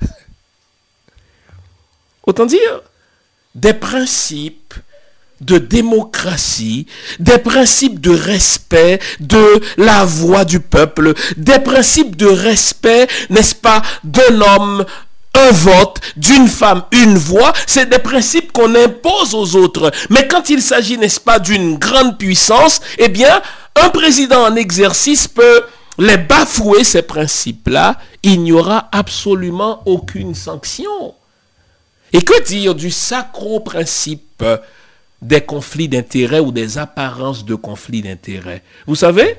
[2.26, 2.82] Autant dire,
[3.54, 4.74] des principes
[5.40, 6.86] de démocratie,
[7.18, 13.82] des principes de respect de la voix du peuple, des principes de respect, n'est-ce pas,
[14.04, 14.84] d'un homme,
[15.34, 19.90] un vote, d'une femme, une voix, c'est des principes qu'on impose aux autres.
[20.10, 23.42] Mais quand il s'agit, n'est-ce pas, d'une grande puissance, eh bien,
[23.74, 25.64] un président en exercice peut
[25.98, 31.14] les bafouer, ces principes-là, il n'y aura absolument aucune sanction.
[32.12, 34.44] Et que dire du sacro principe
[35.20, 38.62] des conflits d'intérêts ou des apparences de conflits d'intérêts?
[38.86, 39.38] Vous savez,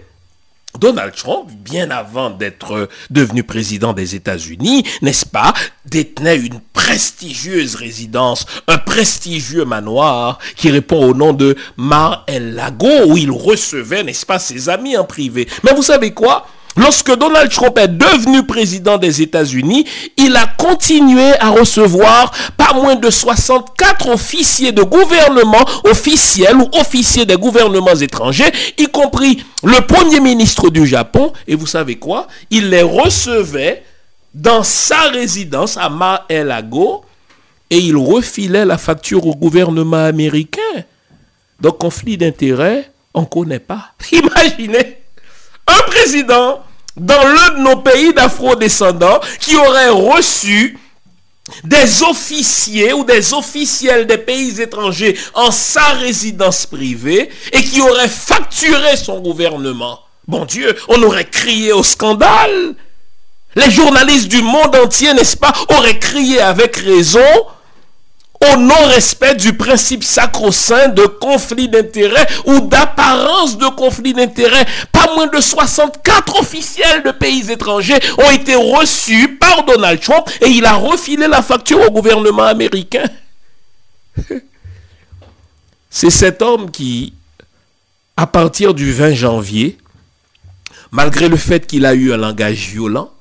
[0.80, 5.54] Donald Trump, bien avant d'être devenu président des États-Unis, n'est-ce pas,
[5.86, 13.30] détenait une prestigieuse résidence, un prestigieux manoir qui répond au nom de Mar-el-Lago, où il
[13.30, 15.48] recevait, n'est-ce pas, ses amis en privé.
[15.64, 16.48] Mais vous savez quoi?
[16.76, 19.86] Lorsque Donald Trump est devenu président des États-Unis,
[20.18, 27.26] il a continué à recevoir pas moins de 64 officiers de gouvernement officiels ou officiers
[27.26, 31.32] des gouvernements étrangers, y compris le premier ministre du Japon.
[31.48, 32.28] Et vous savez quoi?
[32.50, 33.84] Il les recevait
[34.34, 37.06] dans sa résidence à Mar-el-Lago
[37.70, 40.60] et il refilait la facture au gouvernement américain.
[41.62, 43.92] Donc conflit d'intérêts, on ne connaît pas.
[44.12, 45.03] Imaginez
[45.68, 46.64] un président
[46.96, 50.78] dans l'un de nos pays d'afro-descendants qui aurait reçu
[51.64, 58.08] des officiers ou des officiels des pays étrangers en sa résidence privée et qui aurait
[58.08, 60.00] facturé son gouvernement.
[60.28, 62.76] Bon Dieu, on aurait crié au scandale.
[63.56, 67.20] Les journalistes du monde entier, n'est-ce pas, auraient crié avec raison
[68.52, 74.66] au non-respect du principe sacro-saint de conflit d'intérêts ou d'apparence de conflit d'intérêts.
[74.92, 80.50] Pas moins de 64 officiels de pays étrangers ont été reçus par Donald Trump et
[80.50, 83.06] il a refilé la facture au gouvernement américain.
[85.90, 87.14] C'est cet homme qui,
[88.18, 89.78] à partir du 20 janvier,
[90.92, 93.12] malgré le fait qu'il a eu un langage violent,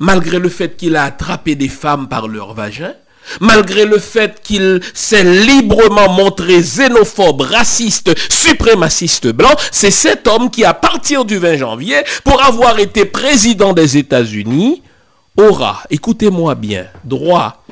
[0.00, 2.94] malgré le fait qu'il a attrapé des femmes par leur vagin,
[3.40, 10.64] malgré le fait qu'il s'est librement montré xénophobe, raciste, suprémaciste blanc, c'est cet homme qui,
[10.64, 14.82] à partir du 20 janvier, pour avoir été président des États-Unis,
[15.36, 17.62] aura, écoutez-moi bien, droit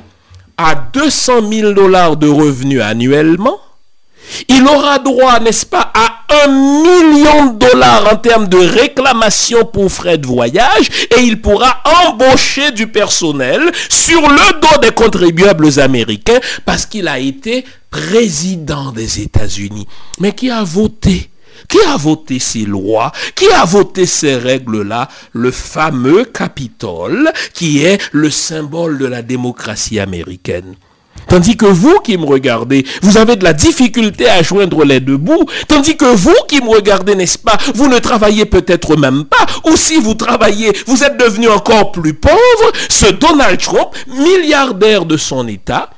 [0.57, 3.59] à 200 000 dollars de revenus annuellement,
[4.49, 9.91] il aura droit, n'est-ce pas, à un million de dollars en termes de réclamation pour
[9.91, 16.39] frais de voyage et il pourra embaucher du personnel sur le dos des contribuables américains
[16.65, 19.87] parce qu'il a été président des États-Unis.
[20.19, 21.29] Mais qui a voté?
[21.69, 23.11] Qui a voté ces lois?
[23.35, 25.07] Qui a voté ces règles-là?
[25.31, 30.75] Le fameux Capitole, qui est le symbole de la démocratie américaine.
[31.27, 35.17] Tandis que vous qui me regardez, vous avez de la difficulté à joindre les deux
[35.17, 35.45] bouts.
[35.67, 39.45] Tandis que vous qui me regardez, n'est-ce pas, vous ne travaillez peut-être même pas.
[39.69, 42.71] Ou si vous travaillez, vous êtes devenu encore plus pauvre.
[42.89, 45.89] Ce Donald Trump, milliardaire de son État,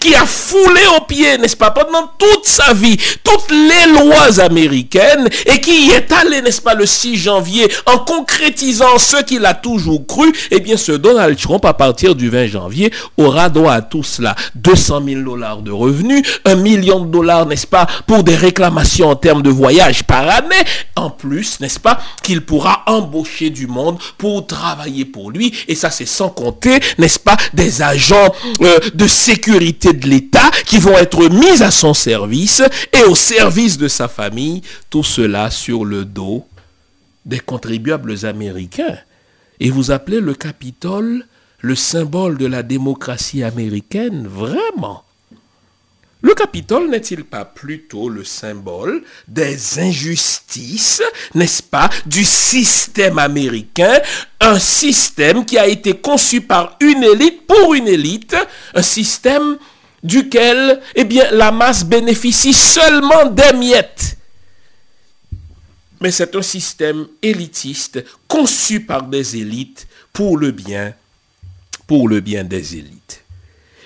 [0.00, 5.28] qui a foulé aux pieds, n'est-ce pas, pendant toute sa vie, toutes les lois américaines,
[5.46, 9.54] et qui y est allé, n'est-ce pas, le 6 janvier, en concrétisant ce qu'il a
[9.54, 13.82] toujours cru, eh bien, ce Donald Trump, à partir du 20 janvier, aura droit à
[13.82, 14.34] tout cela.
[14.54, 19.16] 200 000 dollars de revenus, un million de dollars, n'est-ce pas, pour des réclamations en
[19.16, 20.54] termes de voyage par année.
[20.96, 25.52] En plus, n'est-ce pas, qu'il pourra embaucher du monde pour travailler pour lui.
[25.68, 30.78] Et ça, c'est sans compter, n'est-ce pas, des agents euh, de sécurité de l'État qui
[30.78, 35.84] vont être mis à son service et au service de sa famille, tout cela sur
[35.84, 36.46] le dos
[37.24, 38.98] des contribuables américains.
[39.60, 41.24] Et vous appelez le Capitole
[41.62, 45.04] le symbole de la démocratie américaine, vraiment?
[46.22, 51.02] Le Capitole n'est-il pas plutôt le symbole des injustices,
[51.34, 54.00] n'est-ce pas, du système américain,
[54.40, 58.36] un système qui a été conçu par une élite pour une élite,
[58.74, 59.58] un système
[60.04, 64.16] duquel, eh la masse bénéficie seulement des miettes.
[66.00, 70.94] Mais c'est un système élitiste conçu par des élites pour le bien,
[71.86, 73.24] pour le bien des élites.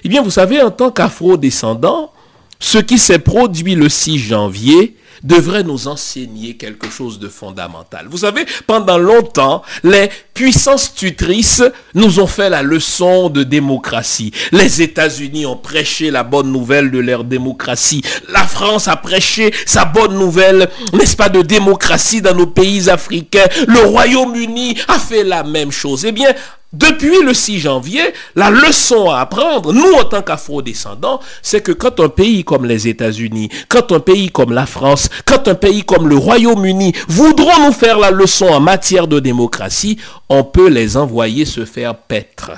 [0.05, 2.12] Eh bien, vous savez, en tant qu'afro-descendant,
[2.58, 8.06] ce qui s'est produit le 6 janvier devrait nous enseigner quelque chose de fondamental.
[8.08, 11.62] Vous savez, pendant longtemps, les puissances tutrices
[11.94, 14.32] nous ont fait la leçon de démocratie.
[14.52, 18.02] Les États-Unis ont prêché la bonne nouvelle de leur démocratie.
[18.28, 23.46] La France a prêché sa bonne nouvelle, n'est-ce pas, de démocratie dans nos pays africains.
[23.66, 26.04] Le Royaume-Uni a fait la même chose.
[26.04, 26.32] Eh bien,
[26.72, 28.02] depuis le 6 janvier,
[28.35, 32.88] la leçon à apprendre, nous en tant qu'afro-descendants, c'est que quand un pays comme les
[32.88, 37.72] États-Unis, quand un pays comme la France, quand un pays comme le Royaume-Uni voudront nous
[37.72, 39.98] faire la leçon en matière de démocratie,
[40.29, 42.50] on peut les envoyer se faire paître.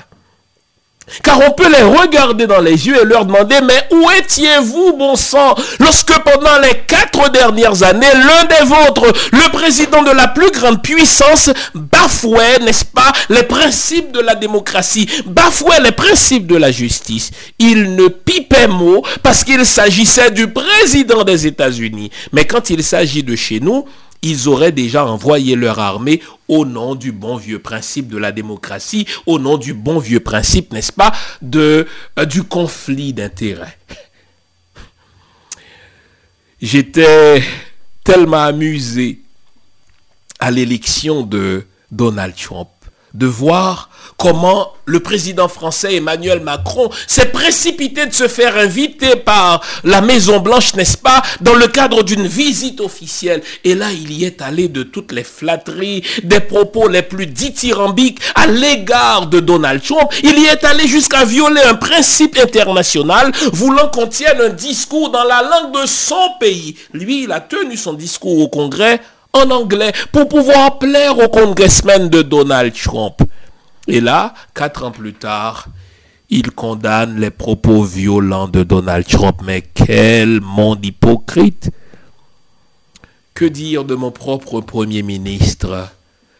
[1.23, 5.15] Car on peut les regarder dans les yeux et leur demander, mais où étiez-vous, bon
[5.15, 10.51] sang, lorsque pendant les quatre dernières années, l'un des vôtres, le président de la plus
[10.51, 16.71] grande puissance, bafouait, n'est-ce pas, les principes de la démocratie, bafouait les principes de la
[16.71, 17.31] justice.
[17.57, 22.11] Il ne pipait mot parce qu'il s'agissait du président des États-Unis.
[22.31, 23.85] Mais quand il s'agit de chez nous,
[24.21, 29.05] ils auraient déjà envoyé leur armée au nom du bon vieux principe de la démocratie,
[29.25, 31.13] au nom du bon vieux principe, n'est-ce pas,
[31.55, 31.85] euh,
[32.27, 33.77] du conflit d'intérêts.
[36.61, 37.41] J'étais
[38.03, 39.21] tellement amusé
[40.39, 42.69] à l'élection de Donald Trump
[43.13, 49.61] de voir comment le président français Emmanuel Macron s'est précipité de se faire inviter par
[49.83, 53.41] la Maison Blanche, n'est-ce pas, dans le cadre d'une visite officielle.
[53.63, 58.19] Et là, il y est allé de toutes les flatteries, des propos les plus dithyrambiques
[58.35, 60.11] à l'égard de Donald Trump.
[60.23, 65.23] Il y est allé jusqu'à violer un principe international voulant qu'on tienne un discours dans
[65.23, 66.75] la langue de son pays.
[66.93, 68.99] Lui, il a tenu son discours au Congrès
[69.33, 73.21] en anglais pour pouvoir plaire au congressman de Donald Trump.
[73.87, 75.67] Et là, quatre ans plus tard,
[76.29, 79.41] il condamne les propos violents de Donald Trump.
[79.43, 81.71] Mais quel monde hypocrite
[83.33, 85.89] Que dire de mon propre Premier ministre,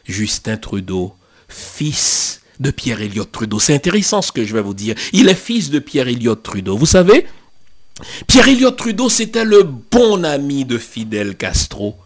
[0.06, 1.16] Justin Trudeau,
[1.48, 3.60] fils de Pierre Elliott Trudeau?
[3.60, 4.96] C'est intéressant ce que je vais vous dire.
[5.14, 6.78] Il est fils de Pierre Elliott Trudeau.
[6.78, 7.26] Vous savez,
[8.28, 11.98] Pierre Elliott Trudeau, c'était le bon ami de Fidel Castro.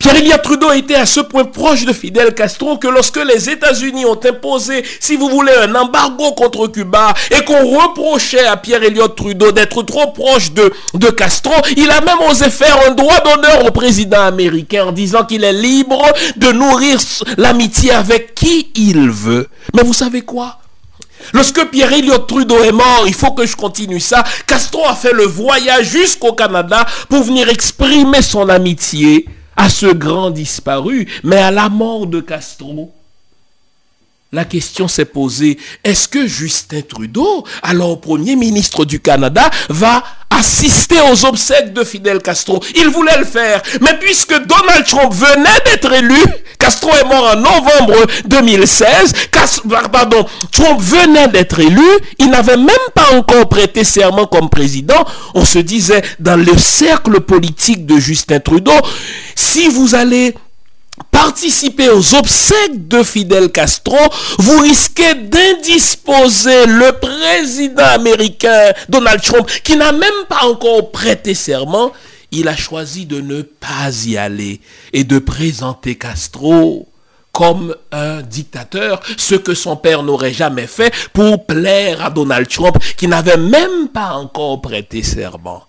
[0.00, 4.18] Pierre-Éliott Trudeau était à ce point proche de Fidel Castro que lorsque les États-Unis ont
[4.24, 9.82] imposé, si vous voulez, un embargo contre Cuba et qu'on reprochait à Pierre-Éliott Trudeau d'être
[9.82, 10.72] trop proche de,
[11.10, 15.44] Castro, il a même osé faire un droit d'honneur au président américain en disant qu'il
[15.44, 16.02] est libre
[16.38, 16.98] de nourrir
[17.36, 19.48] l'amitié avec qui il veut.
[19.74, 20.60] Mais vous savez quoi?
[21.34, 24.24] Lorsque Pierre Elliott Trudeau est mort, il faut que je continue ça.
[24.46, 29.26] Castro a fait le voyage jusqu'au Canada pour venir exprimer son amitié
[29.60, 32.94] à ce grand disparu, mais à la mort de Castro.
[34.32, 40.94] La question s'est posée, est-ce que Justin Trudeau, alors Premier ministre du Canada, va assister
[41.10, 42.62] aux obsèques de Fidel Castro?
[42.76, 46.22] Il voulait le faire, mais puisque Donald Trump venait d'être élu,
[46.60, 49.14] Castro est mort en novembre 2016,
[49.90, 51.88] pardon, Trump venait d'être élu,
[52.20, 55.04] il n'avait même pas encore prêté serment comme président,
[55.34, 58.78] on se disait dans le cercle politique de Justin Trudeau,
[59.34, 60.36] si vous allez
[61.10, 63.98] participer aux obsèques de Fidel Castro,
[64.38, 71.92] vous risquez d'indisposer le président américain Donald Trump, qui n'a même pas encore prêté serment.
[72.32, 74.60] Il a choisi de ne pas y aller
[74.92, 76.88] et de présenter Castro
[77.32, 82.76] comme un dictateur, ce que son père n'aurait jamais fait pour plaire à Donald Trump,
[82.96, 85.64] qui n'avait même pas encore prêté serment.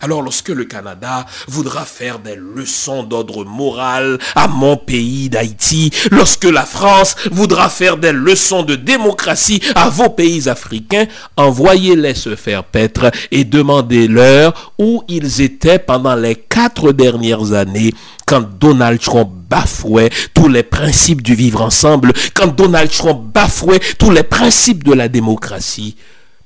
[0.00, 6.44] Alors lorsque le Canada voudra faire des leçons d'ordre moral à mon pays d'Haïti, lorsque
[6.44, 12.64] la France voudra faire des leçons de démocratie à vos pays africains, envoyez-les se faire
[12.64, 17.94] paître et demandez-leur où ils étaient pendant les quatre dernières années
[18.26, 24.10] quand Donald Trump bafouait tous les principes du vivre ensemble, quand Donald Trump bafouait tous
[24.10, 25.96] les principes de la démocratie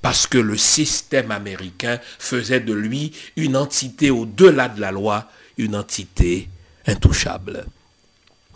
[0.03, 5.75] parce que le système américain faisait de lui une entité au-delà de la loi, une
[5.75, 6.49] entité
[6.87, 7.67] intouchable.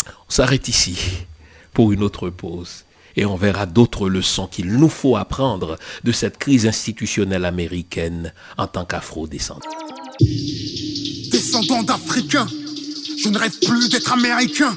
[0.06, 0.96] On s'arrête ici
[1.72, 2.84] pour une autre pause
[3.16, 8.66] et on verra d'autres leçons qu'il nous faut apprendre de cette crise institutionnelle américaine en
[8.66, 9.60] tant qu'afro-descendant.
[11.30, 12.46] Descendant d'Africains
[13.22, 14.74] je ne rêve plus d'être américain.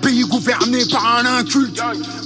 [0.00, 1.78] Pays gouverné par un inculte.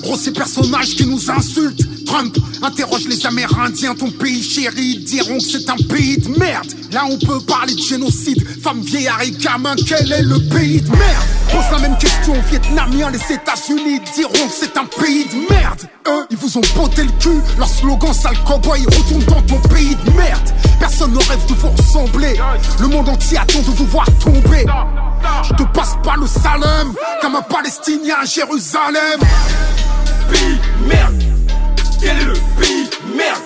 [0.03, 1.83] Gros, ces personnages qui nous insultent.
[2.07, 4.99] Trump interroge les Amérindiens, ton pays chéri.
[4.99, 6.69] Diront que c'est un pays de merde.
[6.93, 8.47] Là, on peut parler de génocide.
[8.63, 11.25] Femmes, vieillards et gamins, quel est le pays de merde?
[11.51, 15.81] Pose la même question aux Vietnamiens, les États-Unis diront que c'est un pays de merde.
[16.09, 17.41] Eux, ils vous ont botté le cul.
[17.59, 20.49] Leur slogan, sale cowboy, retourne dans ton pays de merde.
[20.79, 22.37] Personne ne rêve de vous ressembler.
[22.81, 24.65] Le monde entier attend de vous voir tomber.
[25.43, 27.43] Je te passe pas le salem comme un
[27.97, 29.21] Palestinien à Jérusalem.
[30.31, 31.23] Pays merde,
[32.01, 33.43] quel est le pays merde,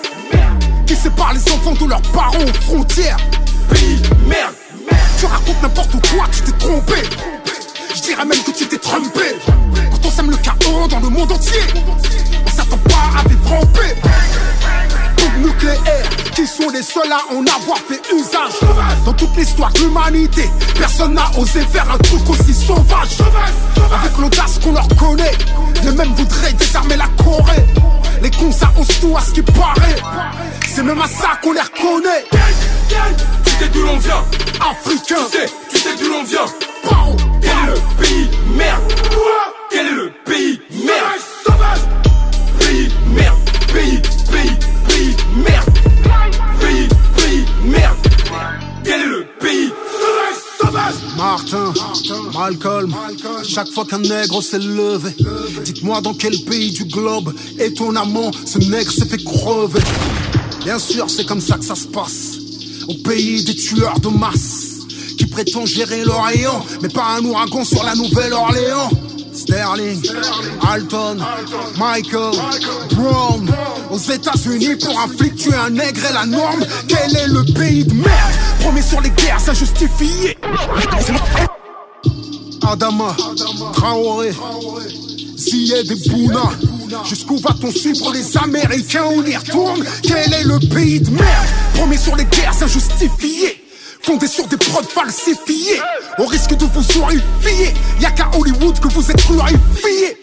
[0.85, 3.17] Qui sépare les enfants de leurs parents aux frontières?
[3.69, 4.53] Pays merde,
[5.19, 6.95] Tu racontes n'importe quoi, tu t'es trompé.
[7.95, 9.35] Je dirais même que tu t'es trompé.
[9.91, 11.61] Quand on sème le chaos dans le monde entier,
[12.45, 13.65] on s'attend pas à vivre en
[15.31, 18.59] paix nucléaire qui sont les seuls à en avoir fait usage.
[19.05, 23.17] Dans toute l'histoire de l'humanité, personne n'a osé faire un truc aussi sauvage.
[23.93, 25.31] Avec l'audace qu'on leur connaît,
[25.83, 27.65] les mêmes voudraient désarmer la Corée.
[28.21, 29.95] Les cons ça ose tout à ce qui paraît.
[30.67, 32.25] C'est même à ça qu'on les reconnaît.
[33.43, 34.23] Tu sais d'où l'on vient,
[34.59, 35.15] Africain.
[35.31, 36.45] Tu sais, tu sais d'où l'on vient.
[37.41, 38.29] Quel est le pays?
[38.55, 38.93] Merde
[39.69, 40.61] Quel est le pays?
[51.21, 51.71] Martin,
[52.33, 52.95] Malcolm,
[53.47, 55.11] chaque fois qu'un nègre s'est levé,
[55.63, 59.81] dites-moi dans quel pays du globe étonnamment ce nègre s'est fait crever.
[60.63, 62.39] Bien sûr, c'est comme ça que ça se passe,
[62.87, 64.79] au pays des tueurs de masse,
[65.15, 68.89] qui prétend gérer l'Orient, mais pas un ouragan sur la Nouvelle-Orléans.
[69.41, 69.99] Sterling,
[70.69, 71.17] Alton,
[71.77, 72.31] Michael,
[72.95, 73.51] Brown.
[73.89, 76.63] Aux États-Unis, pour un flic, tu es un nègre et la norme.
[76.87, 78.33] Quel est le pays de merde?
[78.59, 80.37] Promis sur les guerres injustifiées.
[82.61, 83.15] Adama,
[83.73, 84.31] Traoré,
[85.37, 86.51] Ziyed et Bouna.
[87.09, 89.83] Jusqu'où va-t-on suivre les Américains On y retourne?
[90.03, 91.47] Quel est le pays de merde?
[91.73, 93.60] Promis sur les guerres injustifiées
[94.03, 95.79] fondé sur des prods falsifiés.
[96.17, 100.17] Au risque de vous horrifier, y'a qu'à Hollywood que vous êtes glorifiés.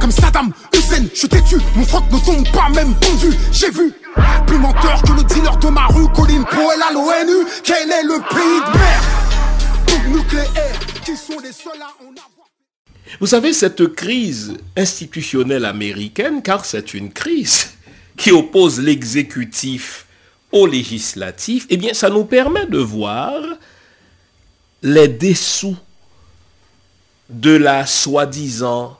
[0.00, 3.36] Comme Saddam Hussein, je t'ai tué, mon froc ne tombe pas même tendu.
[3.52, 3.92] J'ai vu
[4.46, 7.46] plus menteur que le dealer de ma rue, Colin Powell à l'ONU.
[7.64, 9.18] Quel est le pays de merde
[10.08, 12.48] nucléaire, qui sont les seuls à en avoir.
[13.20, 17.70] Vous savez, cette crise institutionnelle américaine, car c'est une crise
[18.16, 20.06] qui oppose l'exécutif
[20.52, 23.40] au législatif, eh bien, ça nous permet de voir
[24.82, 25.76] les dessous
[27.28, 28.98] de la soi-disant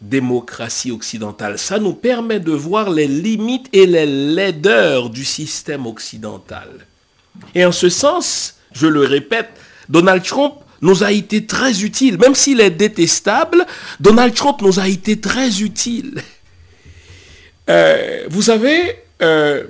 [0.00, 1.58] démocratie occidentale.
[1.58, 6.68] Ça nous permet de voir les limites et les laideurs du système occidental.
[7.54, 9.50] Et en ce sens, je le répète,
[9.88, 12.18] Donald Trump nous a été très utile.
[12.18, 13.66] Même s'il est détestable,
[13.98, 16.22] Donald Trump nous a été très utile.
[17.68, 19.64] Euh, vous savez, euh,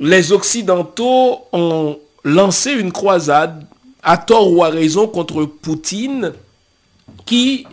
[0.00, 3.66] les Occidentaux ont lancé une croisade,
[4.02, 6.32] à tort ou à raison, contre Poutine,
[7.24, 7.66] qui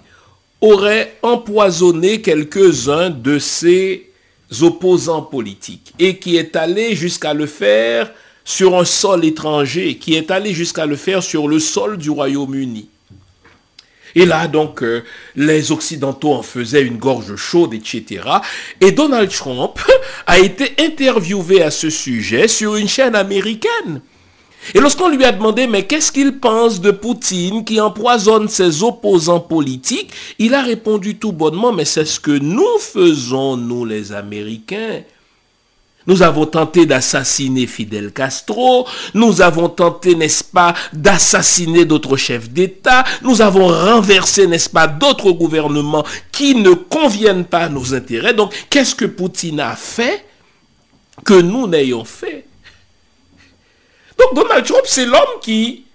[0.62, 4.12] aurait empoisonné quelques-uns de ses
[4.62, 8.12] opposants politiques et qui est allé jusqu'à le faire
[8.44, 12.90] sur un sol étranger, qui est allé jusqu'à le faire sur le sol du Royaume-Uni.
[14.16, 15.04] Et là, donc, euh,
[15.36, 18.24] les Occidentaux en faisaient une gorge chaude, etc.
[18.80, 19.80] Et Donald Trump
[20.28, 24.02] a été interviewé à ce sujet sur une chaîne américaine.
[24.76, 29.40] Et lorsqu'on lui a demandé, mais qu'est-ce qu'il pense de Poutine qui empoisonne ses opposants
[29.40, 35.02] politiques, il a répondu tout bonnement, mais c'est ce que nous faisons, nous les Américains.
[36.08, 43.04] Nous avons tenté d'assassiner Fidel Castro, nous avons tenté, n'est-ce pas, d'assassiner d'autres chefs d'État,
[43.22, 48.34] nous avons renversé, n'est-ce pas, d'autres gouvernements qui ne conviennent pas à nos intérêts.
[48.34, 50.26] Donc, qu'est-ce que Poutine a fait
[51.24, 52.46] que nous n'ayons fait?
[54.18, 55.86] Donc, Donald Trump, c'est l'homme qui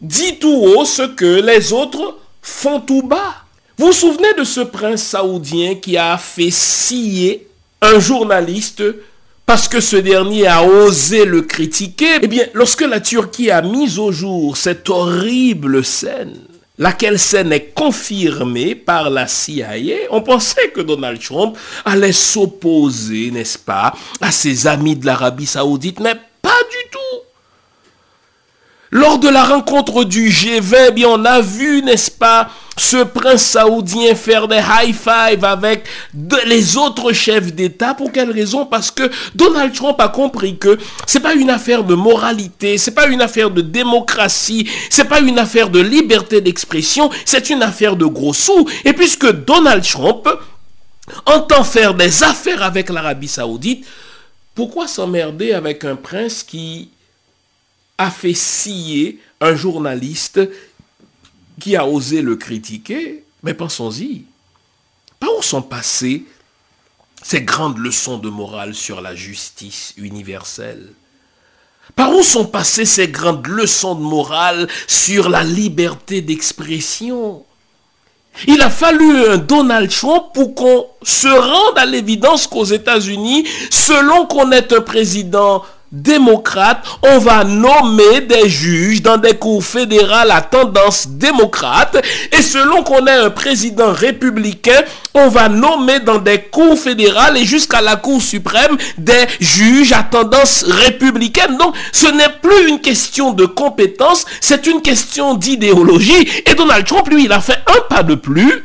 [0.00, 3.44] dit tout haut ce que les autres font tout bas.
[3.76, 7.48] Vous vous souvenez de ce prince saoudien qui a fait scier
[7.80, 8.82] un journaliste
[9.46, 13.98] parce que ce dernier a osé le critiquer, eh bien, lorsque la Turquie a mis
[13.98, 16.38] au jour cette horrible scène,
[16.78, 23.58] laquelle scène est confirmée par la CIA, on pensait que Donald Trump allait s'opposer, n'est-ce
[23.58, 26.98] pas, à ses amis de l'Arabie saoudite, mais pas du tout.
[28.94, 33.42] Lors de la rencontre du G20, eh bien, on a vu, n'est-ce pas, ce prince
[33.42, 35.88] saoudien faire des high five avec
[36.46, 37.94] les autres chefs d'État.
[37.94, 38.66] Pour quelle raison?
[38.66, 40.78] Parce que Donald Trump a compris que
[41.08, 45.40] c'est pas une affaire de moralité, c'est pas une affaire de démocratie, c'est pas une
[45.40, 48.64] affaire de liberté d'expression, c'est une affaire de gros sous.
[48.84, 50.28] Et puisque Donald Trump
[51.26, 53.84] entend faire des affaires avec l'Arabie saoudite,
[54.54, 56.90] pourquoi s'emmerder avec un prince qui
[57.98, 60.40] a fait scier un journaliste
[61.60, 64.24] qui a osé le critiquer, mais pensons-y.
[65.20, 66.24] Par où sont passées
[67.22, 70.92] ces grandes leçons de morale sur la justice universelle?
[71.94, 77.44] Par où sont passées ces grandes leçons de morale sur la liberté d'expression?
[78.48, 84.26] Il a fallu un Donald Trump pour qu'on se rende à l'évidence qu'aux États-Unis, selon
[84.26, 85.64] qu'on est un président
[85.94, 92.04] démocrate, on va nommer des juges dans des cours fédérales à tendance démocrate.
[92.32, 94.82] Et selon qu'on est un président républicain,
[95.14, 100.02] on va nommer dans des cours fédérales et jusqu'à la Cour suprême des juges à
[100.02, 101.56] tendance républicaine.
[101.56, 106.28] Donc, ce n'est plus une question de compétence, c'est une question d'idéologie.
[106.46, 108.64] Et Donald Trump, lui, il a fait un pas de plus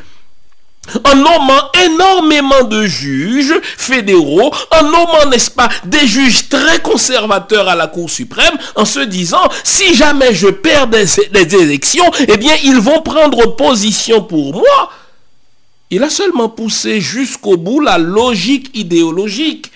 [1.04, 7.76] en nommant énormément de juges fédéraux, en nommant, n'est-ce pas, des juges très conservateurs à
[7.76, 12.80] la Cour suprême, en se disant, si jamais je perds des, élections, eh bien, ils
[12.80, 14.92] vont prendre position pour moi.
[15.92, 19.72] Il a seulement poussé jusqu'au bout la logique idéologique.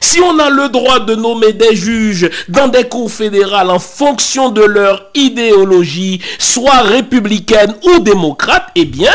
[0.00, 4.50] Si on a le droit de nommer des juges dans des cours fédérales en fonction
[4.50, 9.12] de leur idéologie, soit républicaine ou démocrate, eh bien,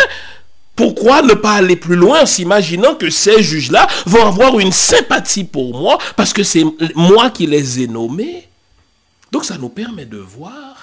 [0.80, 5.44] pourquoi ne pas aller plus loin en s'imaginant que ces juges-là vont avoir une sympathie
[5.44, 6.64] pour moi parce que c'est
[6.96, 8.48] moi qui les ai nommés?
[9.30, 10.79] Donc ça nous permet de voir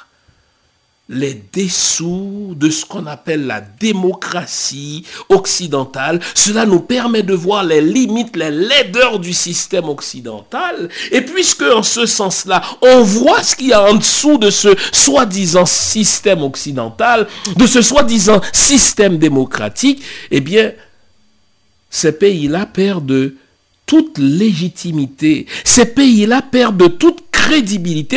[1.09, 6.21] les dessous de ce qu'on appelle la démocratie occidentale.
[6.35, 10.89] Cela nous permet de voir les limites, les laideurs du système occidental.
[11.13, 14.75] Et puisque en ce sens-là, on voit ce qu'il y a en dessous de ce
[14.93, 20.03] soi-disant système occidental, de ce soi-disant système démocratique,
[20.33, 20.73] eh bien,
[21.89, 23.33] ces pays-là perdent
[23.87, 25.47] toute légitimité.
[25.65, 27.26] Ces pays-là perdent toute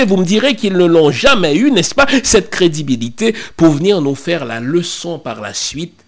[0.05, 4.15] Vous me direz qu'ils ne l'ont jamais eu, n'est-ce pas, cette crédibilité pour venir nous
[4.15, 6.03] faire la leçon par la suite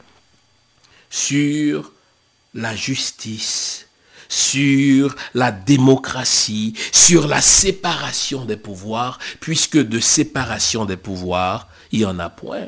[1.09, 1.91] sur
[2.53, 3.87] la justice,
[4.27, 12.05] sur la démocratie, sur la séparation des pouvoirs, puisque de séparation des pouvoirs, il n'y
[12.05, 12.67] en a point.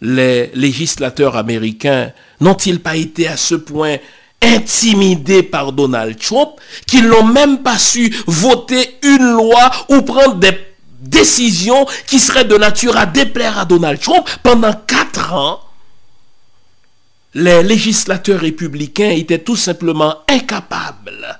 [0.00, 3.96] Les législateurs américains n'ont-ils pas été à ce point
[4.42, 6.50] intimidés par Donald Trump
[6.86, 10.58] qu'ils n'ont même pas su voter une loi ou prendre des
[11.00, 15.60] décisions qui seraient de nature à déplaire à Donald Trump pendant quatre ans
[17.34, 21.38] les législateurs républicains étaient tout simplement incapables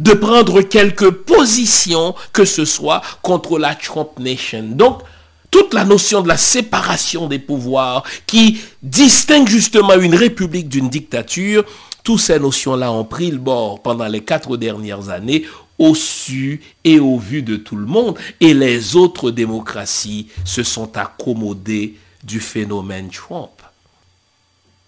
[0.00, 4.64] de prendre quelque position que ce soit contre la Trump Nation.
[4.64, 5.02] Donc,
[5.50, 11.64] toute la notion de la séparation des pouvoirs qui distingue justement une république d'une dictature,
[12.08, 15.44] toutes ces notions-là ont pris le bord pendant les quatre dernières années
[15.78, 18.18] au su et au vu de tout le monde.
[18.40, 23.50] Et les autres démocraties se sont accommodées du phénomène Trump.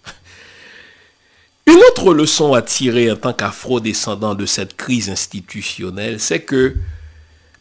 [1.67, 6.75] Une autre leçon à tirer en tant qu'afro-descendant de cette crise institutionnelle, c'est que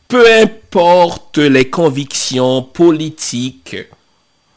[0.08, 3.76] peu importe les convictions politiques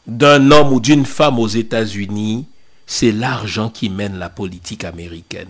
[0.06, 2.46] d'un homme ou d'une femme aux États-Unis,
[2.86, 5.48] c'est l'argent qui mène la politique américaine.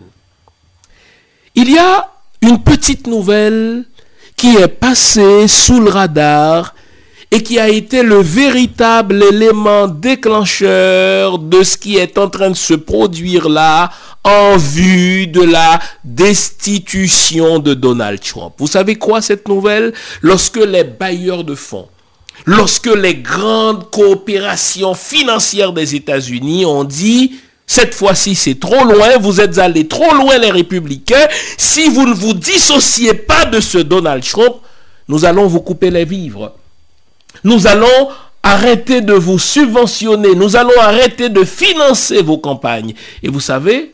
[1.55, 2.11] Il y a
[2.43, 3.85] une petite nouvelle
[4.37, 6.75] qui est passée sous le radar
[7.31, 12.57] et qui a été le véritable élément déclencheur de ce qui est en train de
[12.57, 13.91] se produire là
[14.23, 18.55] en vue de la destitution de Donald Trump.
[18.59, 19.93] Vous savez quoi cette nouvelle?
[20.23, 21.89] Lorsque les bailleurs de fonds,
[22.45, 27.33] lorsque les grandes coopérations financières des États-Unis ont dit
[27.67, 31.27] cette fois-ci, c'est trop loin, vous êtes allés trop loin les républicains.
[31.57, 34.57] Si vous ne vous dissociez pas de ce Donald Trump,
[35.09, 36.53] nous allons vous couper les vivres.
[37.43, 38.09] Nous allons
[38.43, 40.35] arrêter de vous subventionner.
[40.35, 42.95] Nous allons arrêter de financer vos campagnes.
[43.23, 43.94] Et vous savez,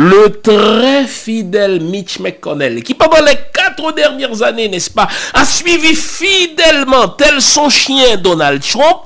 [0.00, 5.94] le très fidèle Mitch McConnell, qui pendant les quatre dernières années, n'est-ce pas, a suivi
[5.94, 9.02] fidèlement, tel son chien Donald Trump,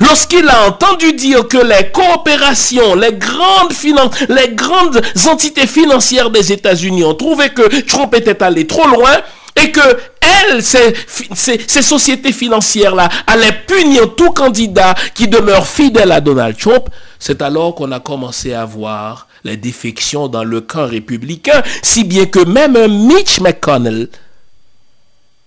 [0.00, 7.48] Lorsqu'il a entendu dire que les coopérations, les grandes entités financières des États-Unis ont trouvé
[7.48, 9.16] que Trump était allé trop loin,
[9.56, 9.80] et que
[10.20, 16.84] elles, ces, sociétés financières-là, allaient punir tout candidat qui demeure fidèle à Donald Trump,
[17.18, 22.26] c'est alors qu'on a commencé à voir les défections dans le camp républicain, si bien
[22.26, 24.08] que même Mitch McConnell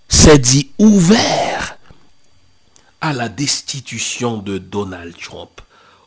[0.08, 1.76] s'est dit ouvert
[3.00, 5.60] à la destitution de Donald Trump.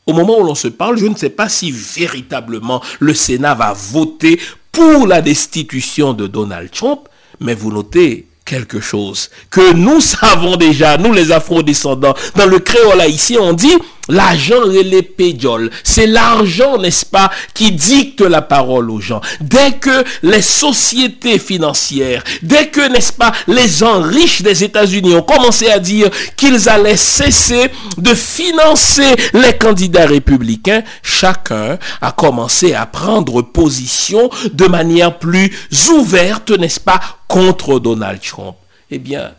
[0.05, 3.73] Au moment où l'on se parle, je ne sais pas si véritablement le Sénat va
[3.73, 4.39] voter
[4.71, 7.01] pour la destitution de Donald Trump,
[7.39, 12.15] mais vous notez quelque chose que nous savons déjà, nous les afro-descendants.
[12.35, 13.75] Dans le créole ici, on dit
[14.09, 15.69] l'argent et les pédioles.
[15.83, 19.21] C'est l'argent, n'est-ce pas, qui dicte la parole aux gens.
[19.41, 25.21] Dès que les sociétés financières, dès que, n'est-ce pas, les gens riches des États-Unis ont
[25.21, 32.85] commencé à dire qu'ils allaient cesser de financer les candidats républicains, chacun a commencé à
[32.85, 35.51] prendre position de manière plus
[35.89, 38.55] ouverte, n'est-ce pas, contre Donald Trump.
[38.89, 39.31] Eh bien,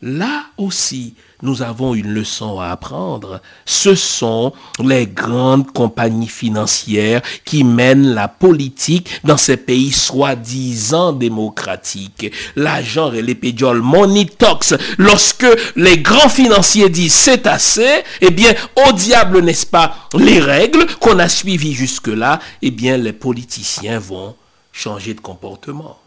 [0.00, 1.14] là aussi,
[1.44, 3.40] nous avons une leçon à apprendre.
[3.66, 12.32] Ce sont les grandes compagnies financières qui mènent la politique dans ces pays soi-disant démocratiques.
[12.56, 18.54] L'agent et les pédioles Money Talks, lorsque les grands financiers disent c'est assez, eh bien,
[18.88, 24.34] au diable, n'est-ce pas, les règles qu'on a suivies jusque-là, eh bien, les politiciens vont
[24.72, 25.98] changer de comportement.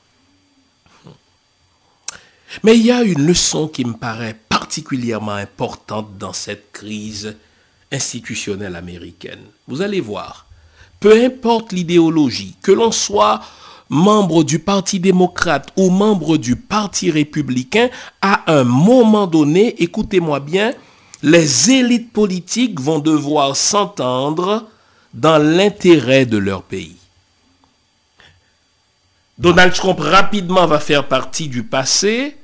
[2.64, 7.36] Mais il y a une leçon qui me paraît particulièrement importante dans cette crise
[7.92, 9.40] institutionnelle américaine.
[9.68, 10.46] Vous allez voir,
[11.00, 13.42] peu importe l'idéologie, que l'on soit
[13.90, 17.90] membre du Parti démocrate ou membre du Parti républicain,
[18.22, 20.74] à un moment donné, écoutez-moi bien,
[21.24, 24.68] les élites politiques vont devoir s'entendre
[25.14, 26.97] dans l'intérêt de leur pays.
[29.38, 32.36] Donald Trump rapidement va faire partie du passé.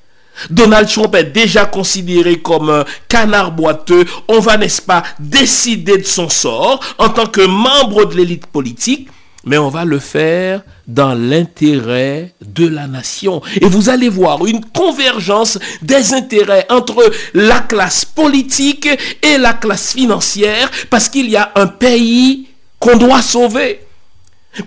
[0.50, 4.06] Donald Trump est déjà considéré comme un canard boiteux.
[4.28, 9.10] On va, n'est-ce pas, décider de son sort en tant que membre de l'élite politique,
[9.46, 13.42] mais on va le faire dans l'intérêt de la nation.
[13.60, 18.88] Et vous allez voir une convergence des intérêts entre la classe politique
[19.22, 22.48] et la classe financière parce qu'il y a un pays
[22.80, 23.82] qu'on doit sauver.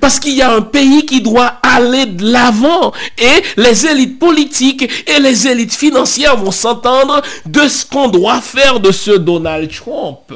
[0.01, 2.93] Parce qu'il y a un pays qui doit aller de l'avant.
[3.19, 8.81] Et les élites politiques et les élites financières vont s'entendre de ce qu'on doit faire
[8.81, 10.35] de ce Donald Trump.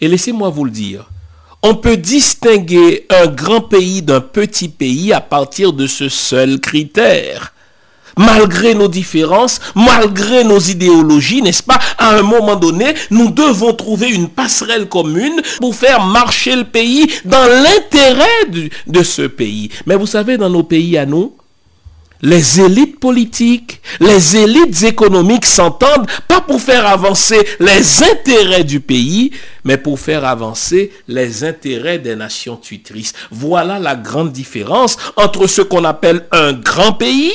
[0.00, 1.06] Et laissez-moi vous le dire.
[1.62, 7.52] on peut distinguer un grand pays d'un petit pays à partir de ce seul critère.
[8.18, 14.08] Malgré nos différences, malgré nos idéologies, n'est-ce pas, à un moment donné, nous devons trouver
[14.08, 19.68] une passerelle commune pour faire marcher le pays dans l'intérêt de, ce pays.
[19.84, 21.36] Mais vous savez, dans nos pays à nous,
[22.22, 29.30] les élites politiques, les élites économiques s'entendent pas pour faire avancer les intérêts du pays,
[29.64, 33.12] mais pour faire avancer les intérêts des nations tutrices.
[33.30, 37.32] Voilà la grande différence entre ce qu'on appelle un grand pays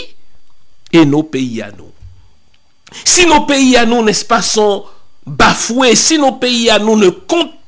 [0.93, 1.91] et nos pays à nous.
[3.05, 4.83] Si nos pays à nous, n'est-ce pas, sont
[5.25, 7.61] bafoués, si nos pays à nous ne comptent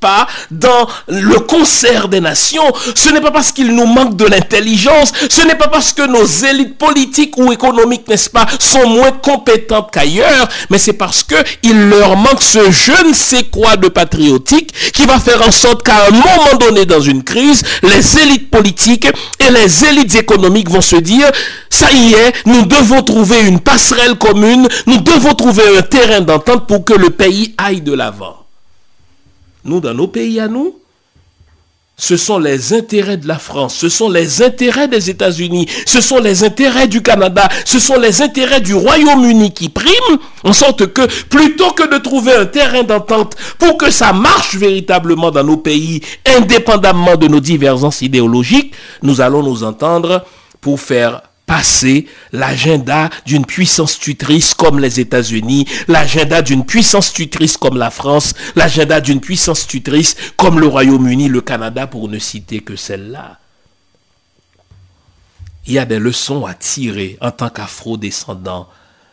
[0.52, 5.46] dans le concert des nations, ce n'est pas parce qu'il nous manque de l'intelligence, ce
[5.48, 10.48] n'est pas parce que nos élites politiques ou économiques, n'est-ce pas, sont moins compétentes qu'ailleurs,
[10.70, 15.06] mais c'est parce que il leur manque ce je ne sais quoi de patriotique qui
[15.06, 19.08] va faire en sorte qu'à un moment donné dans une crise, les élites politiques
[19.40, 21.30] et les élites économiques vont se dire,
[21.70, 26.68] ça y est, nous devons trouver une passerelle commune, nous devons trouver un terrain d'entente
[26.68, 28.43] pour que le pays aille de l'avant
[29.66, 30.76] nous, dans nos pays à nous,
[31.96, 36.20] ce sont les intérêts de la France, ce sont les intérêts des États-Unis, ce sont
[36.20, 41.06] les intérêts du Canada, ce sont les intérêts du Royaume-Uni qui priment, en sorte que
[41.26, 46.02] plutôt que de trouver un terrain d'entente pour que ça marche véritablement dans nos pays,
[46.36, 50.26] indépendamment de nos divergences idéologiques, nous allons nous entendre
[50.62, 51.22] pour faire
[52.32, 59.02] l'agenda d'une puissance tutrice comme les États-Unis, l'agenda d'une puissance tutrice comme la France, l'agenda
[59.02, 63.40] d'une puissance tutrice comme le Royaume-Uni, le Canada, pour ne citer que celle-là.
[65.66, 68.68] Il y a des leçons à tirer en tant qu'afro-descendant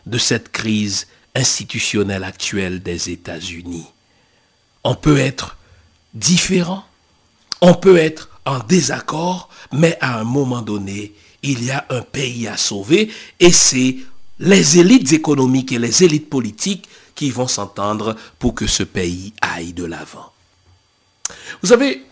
[0.05, 3.87] de cette crise institutionnelle actuelle des États-Unis.
[4.83, 5.57] On peut être
[6.13, 6.83] différent,
[7.61, 11.13] on peut être en désaccord, mais à un moment donné,
[11.43, 13.97] il y a un pays à sauver et c'est
[14.39, 19.73] les élites économiques et les élites politiques qui vont s'entendre pour que ce pays aille
[19.73, 20.31] de l'avant.
[21.61, 22.03] Vous savez,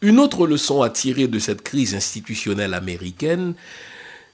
[0.00, 3.54] une autre leçon à tirer de cette crise institutionnelle américaine,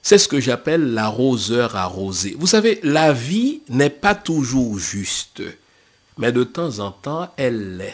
[0.01, 2.35] c'est ce que j'appelle l'arroseur arrosé.
[2.37, 5.41] Vous savez, la vie n'est pas toujours juste,
[6.17, 7.93] mais de temps en temps, elle l'est.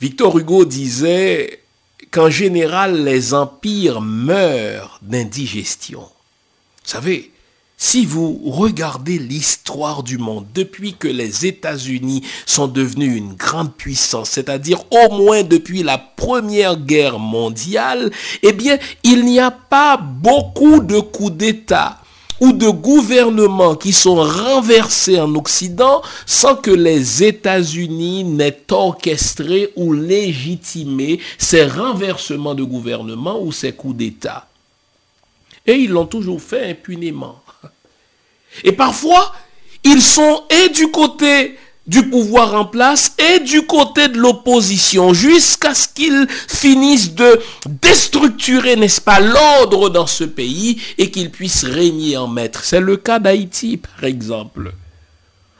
[0.00, 1.62] Victor Hugo disait,
[2.10, 6.00] qu'en général les empires meurent d'indigestion.
[6.00, 7.32] Vous savez,
[7.78, 14.30] si vous regardez l'histoire du monde depuis que les États-Unis sont devenus une grande puissance,
[14.30, 18.10] c'est-à-dire au moins depuis la Première Guerre mondiale,
[18.42, 22.00] eh bien, il n'y a pas beaucoup de coups d'État
[22.40, 29.92] ou de gouvernements qui sont renversés en Occident sans que les États-Unis n'aient orchestré ou
[29.92, 34.48] légitimé ces renversements de gouvernement ou ces coups d'État.
[35.66, 37.40] Et ils l'ont toujours fait impunément.
[38.64, 39.34] Et parfois,
[39.84, 45.74] ils sont et du côté du pouvoir en place et du côté de l'opposition jusqu'à
[45.74, 47.40] ce qu'ils finissent de
[47.82, 52.64] déstructurer, n'est-ce pas, l'ordre dans ce pays et qu'ils puissent régner en maître.
[52.64, 54.72] C'est le cas d'Haïti, par exemple.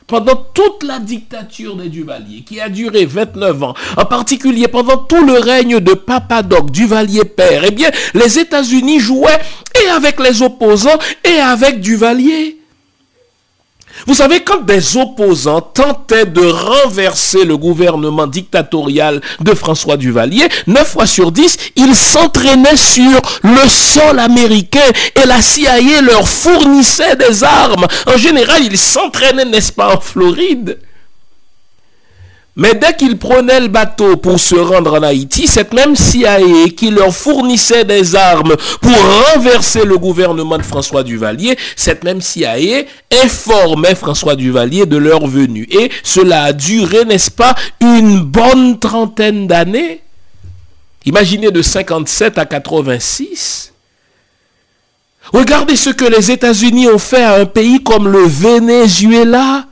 [0.06, 5.24] Pendant toute la dictature des Duvalier, qui a duré 29 ans, en particulier pendant tout
[5.24, 9.40] le règne de Papadoc, Duvalier père, eh bien, les États-Unis jouaient
[9.84, 12.56] et avec les opposants et avec Duvalier.
[14.06, 20.86] Vous savez, quand des opposants tentaient de renverser le gouvernement dictatorial de François Duvalier, 9
[20.86, 24.80] fois sur 10, ils s'entraînaient sur le sol américain
[25.14, 27.86] et la CIA leur fournissait des armes.
[28.06, 30.78] En général, ils s'entraînaient, n'est-ce pas, en Floride?
[32.58, 36.38] Mais dès qu'ils prenaient le bateau pour se rendre en Haïti, cette même CIA
[36.74, 38.96] qui leur fournissait des armes pour
[39.34, 45.68] renverser le gouvernement de François Duvalier, cette même CIA informait François Duvalier de leur venue.
[45.70, 50.00] Et cela a duré, n'est-ce pas, une bonne trentaine d'années.
[51.04, 53.74] Imaginez de 57 à 86.
[55.30, 59.66] Regardez ce que les États-Unis ont fait à un pays comme le Venezuela.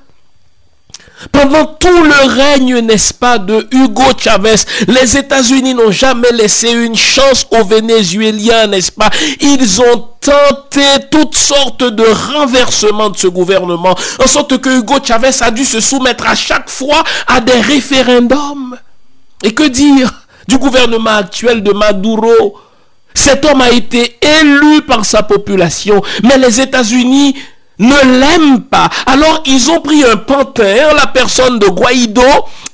[1.33, 4.57] Pendant tout le règne, n'est-ce pas, de Hugo Chavez,
[4.89, 9.11] les États-Unis n'ont jamais laissé une chance aux Vénézuéliens, n'est-ce pas?
[9.41, 15.31] Ils ont tenté toutes sortes de renversements de ce gouvernement, en sorte que Hugo Chavez
[15.41, 18.77] a dû se soumettre à chaque fois à des référendums.
[19.43, 20.13] Et que dire
[20.49, 22.59] du gouvernement actuel de Maduro?
[23.15, 27.37] Cet homme a été élu par sa population, mais les États-Unis
[27.79, 28.89] ne l'aiment pas.
[29.07, 32.23] Alors ils ont pris un panthère, la personne de Guaido,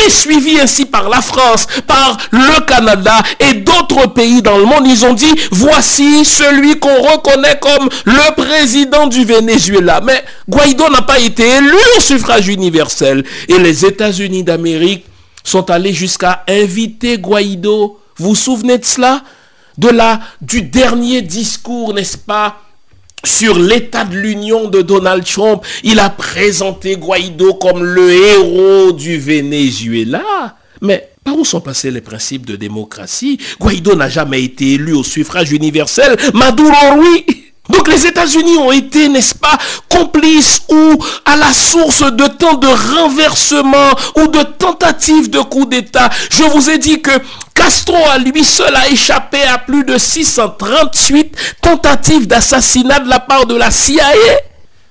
[0.05, 4.87] et suivi ainsi par la France, par le Canada et d'autres pays dans le monde.
[4.87, 10.01] Ils ont dit, voici celui qu'on reconnaît comme le président du Venezuela.
[10.03, 13.25] Mais Guaido n'a pas été élu au suffrage universel.
[13.49, 15.05] Et les États-Unis d'Amérique
[15.45, 17.99] sont allés jusqu'à inviter Guaido.
[18.17, 19.23] Vous vous souvenez de cela?
[19.79, 19.91] De
[20.43, 22.59] du dernier discours, n'est-ce pas?
[23.25, 29.19] Sur l'état de l'union de Donald Trump, il a présenté Guaido comme le héros du
[29.19, 30.57] Venezuela.
[30.81, 33.39] Mais par où sont passés les principes de démocratie?
[33.61, 36.17] Guaido n'a jamais été élu au suffrage universel.
[36.33, 37.40] Maduro, oui.
[37.71, 39.57] Donc les États-Unis ont été, n'est-ce pas,
[39.89, 46.11] complices ou à la source de tant de renversements ou de tentatives de coup d'État.
[46.31, 47.11] Je vous ai dit que
[47.55, 53.47] Castro à lui seul a échappé à plus de 638 tentatives d'assassinat de la part
[53.47, 54.05] de la CIA.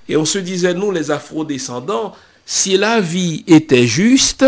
[0.08, 2.14] Et on se disait, nous les afro-descendants,
[2.46, 4.46] si la vie était juste,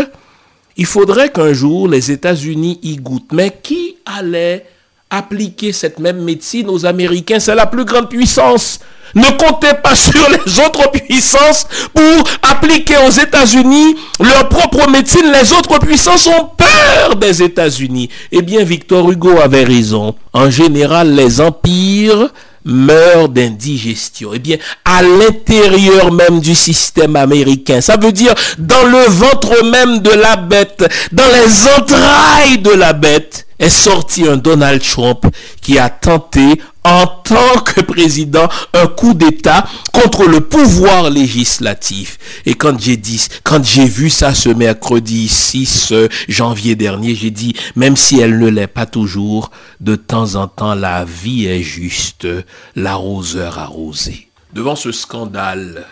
[0.76, 3.32] il faudrait qu'un jour les États-Unis y goûtent.
[3.32, 4.66] Mais qui allait
[5.12, 7.38] appliquer cette même médecine aux Américains.
[7.38, 8.80] C'est la plus grande puissance.
[9.14, 15.30] Ne comptez pas sur les autres puissances pour appliquer aux États-Unis leur propre médecine.
[15.30, 18.08] Les autres puissances ont peur des États-Unis.
[18.32, 20.14] Eh bien, Victor Hugo avait raison.
[20.32, 22.32] En général, les empires
[22.64, 24.30] meurent d'indigestion.
[24.34, 29.98] Eh bien, à l'intérieur même du système américain, ça veut dire dans le ventre même
[30.00, 35.24] de la bête, dans les entrailles de la bête, est sorti un Donald Trump
[35.60, 42.18] qui a tenté en tant que président un coup d'État contre le pouvoir législatif.
[42.46, 45.92] Et quand j'ai dit, quand j'ai vu ça ce mercredi 6
[46.28, 50.74] janvier dernier, j'ai dit, même si elle ne l'est pas toujours, de temps en temps,
[50.74, 52.26] la vie est juste,
[52.74, 54.28] l'arroseur arrosé.
[54.52, 55.86] Devant ce scandale,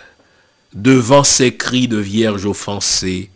[0.75, 3.31] devant ces cris de vierges offensées,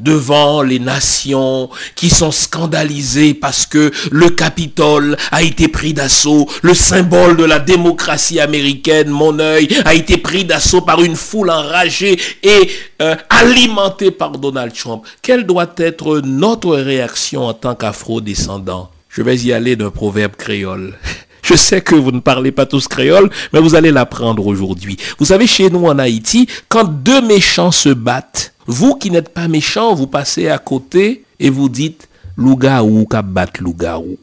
[0.00, 6.74] devant les nations qui sont scandalisées parce que le Capitole a été pris d'assaut, le
[6.74, 12.18] symbole de la démocratie américaine, mon œil, a été pris d'assaut par une foule enragée
[12.42, 12.70] et
[13.02, 15.04] euh, alimentée par Donald Trump.
[15.22, 18.90] Quelle doit être notre réaction en tant qu'afro-descendants?
[19.08, 20.94] Je vais y aller d'un proverbe créole.
[21.46, 24.96] Je sais que vous ne parlez pas tous créole, mais vous allez l'apprendre aujourd'hui.
[25.16, 29.46] Vous savez, chez nous en Haïti, quand deux méchants se battent, vous qui n'êtes pas
[29.46, 34.18] méchant, vous passez à côté et vous dites Lougaou kabat Lougaou.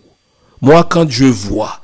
[0.61, 1.80] Moi, quand je vois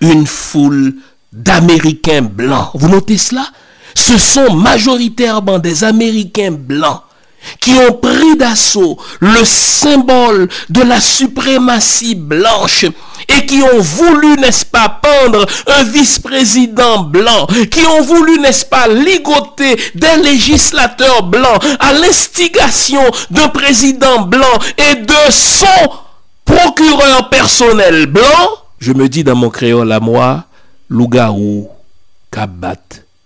[0.00, 0.96] une foule
[1.32, 3.46] d'Américains blancs, vous notez cela?
[3.94, 7.02] Ce sont majoritairement des Américains blancs
[7.60, 12.84] qui ont pris d'assaut le symbole de la suprématie blanche
[13.28, 18.88] et qui ont voulu, n'est-ce pas, pendre un vice-président blanc, qui ont voulu, n'est-ce pas,
[18.88, 25.90] ligoter des législateurs blancs à l'instigation d'un président blanc et de son
[26.44, 28.24] procureur personnel blanc,
[28.80, 30.44] je me dis dans mon créole à moi,
[30.88, 31.68] lougarou,
[32.30, 32.76] kabat,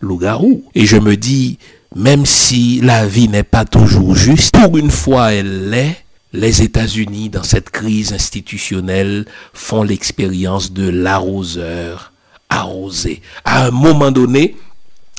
[0.00, 0.64] lougarou.
[0.74, 1.58] Et je me dis,
[1.94, 7.28] même si la vie n'est pas toujours juste, pour une fois elle l'est, les États-Unis,
[7.28, 12.12] dans cette crise institutionnelle, font l'expérience de l'arroseur
[12.48, 13.22] arrosé.
[13.44, 14.56] À un moment donné,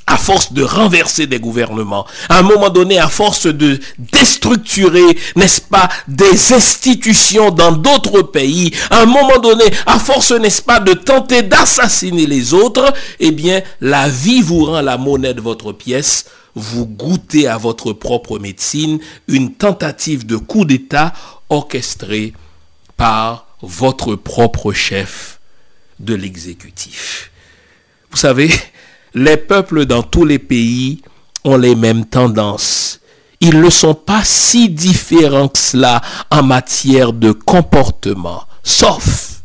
[0.07, 5.61] à force de renverser des gouvernements, à un moment donné, à force de déstructurer, n'est-ce
[5.61, 10.93] pas, des institutions dans d'autres pays, à un moment donné, à force, n'est-ce pas, de
[10.93, 16.25] tenter d'assassiner les autres, eh bien, la vie vous rend la monnaie de votre pièce
[16.55, 21.13] vous goûtez à votre propre médecine une tentative de coup d'État
[21.49, 22.33] orchestrée
[22.97, 25.39] par votre propre chef
[25.99, 27.31] de l'exécutif.
[28.11, 28.49] Vous savez,
[29.13, 31.01] les peuples dans tous les pays
[31.43, 33.01] ont les mêmes tendances.
[33.41, 36.01] Ils ne sont pas si différents que cela
[36.31, 38.43] en matière de comportement.
[38.63, 39.41] Sauf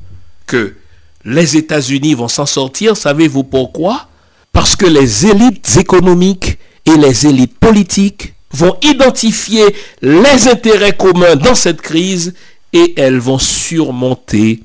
[0.47, 0.77] que
[1.25, 4.09] les États-Unis vont s'en sortir, savez-vous pourquoi?
[4.53, 9.65] Parce que les élites économiques et les élites politiques vont identifier
[10.03, 12.35] les intérêts communs dans cette crise
[12.73, 14.63] et elles vont surmonter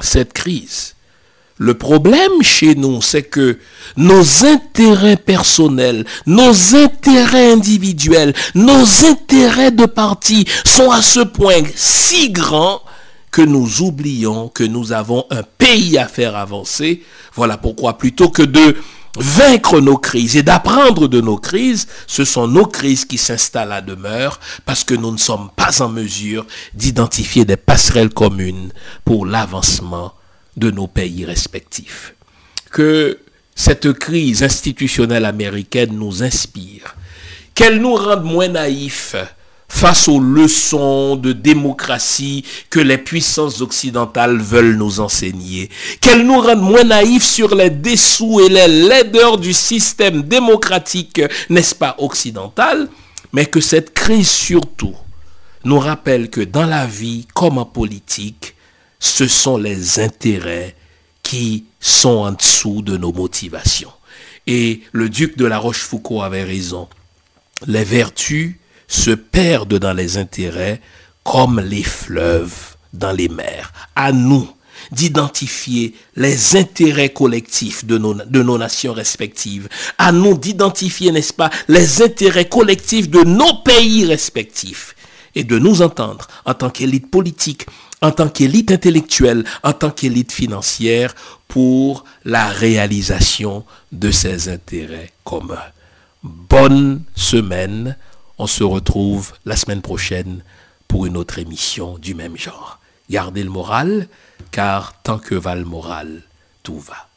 [0.00, 0.94] cette crise.
[1.60, 3.58] Le problème chez nous, c'est que
[3.96, 12.30] nos intérêts personnels, nos intérêts individuels, nos intérêts de parti sont à ce point si
[12.30, 12.80] grands
[13.32, 17.02] que nous oublions que nous avons un pays à faire avancer.
[17.34, 18.76] Voilà pourquoi plutôt que de
[19.18, 23.80] vaincre nos crises et d'apprendre de nos crises, ce sont nos crises qui s'installent à
[23.80, 28.72] demeure parce que nous ne sommes pas en mesure d'identifier des passerelles communes
[29.04, 30.14] pour l'avancement
[30.56, 32.14] de nos pays respectifs.
[32.70, 33.18] Que
[33.54, 36.94] cette crise institutionnelle américaine nous inspire,
[37.54, 39.16] qu'elle nous rende moins naïfs
[39.68, 46.62] face aux leçons de démocratie que les puissances occidentales veulent nous enseigner, qu'elle nous rende
[46.62, 52.88] moins naïfs sur les dessous et les laideurs du système démocratique, n'est-ce pas, occidental,
[53.32, 54.94] mais que cette crise surtout
[55.64, 58.54] nous rappelle que dans la vie comme en politique,
[58.98, 60.74] ce sont les intérêts
[61.22, 63.92] qui sont en dessous de nos motivations.
[64.46, 66.88] Et le duc de la Rochefoucauld avait raison.
[67.66, 68.56] Les vertus
[68.88, 70.80] se perdent dans les intérêts
[71.22, 73.72] comme les fleuves dans les mers.
[73.94, 74.50] À nous
[74.92, 79.68] d'identifier les intérêts collectifs de nos, de nos nations respectives.
[79.98, 84.94] À nous d'identifier, n'est-ce pas, les intérêts collectifs de nos pays respectifs.
[85.34, 87.66] Et de nous entendre en tant qu'élite politique,
[88.00, 91.14] en tant qu'élite intellectuelle, en tant qu'élite financière,
[91.48, 95.56] pour la réalisation de ces intérêts communs.
[96.22, 97.96] Bonne semaine.
[98.40, 100.42] On se retrouve la semaine prochaine
[100.86, 102.78] pour une autre émission du même genre.
[103.10, 104.06] Gardez le moral,
[104.52, 106.22] car tant que va le moral,
[106.62, 107.07] tout va.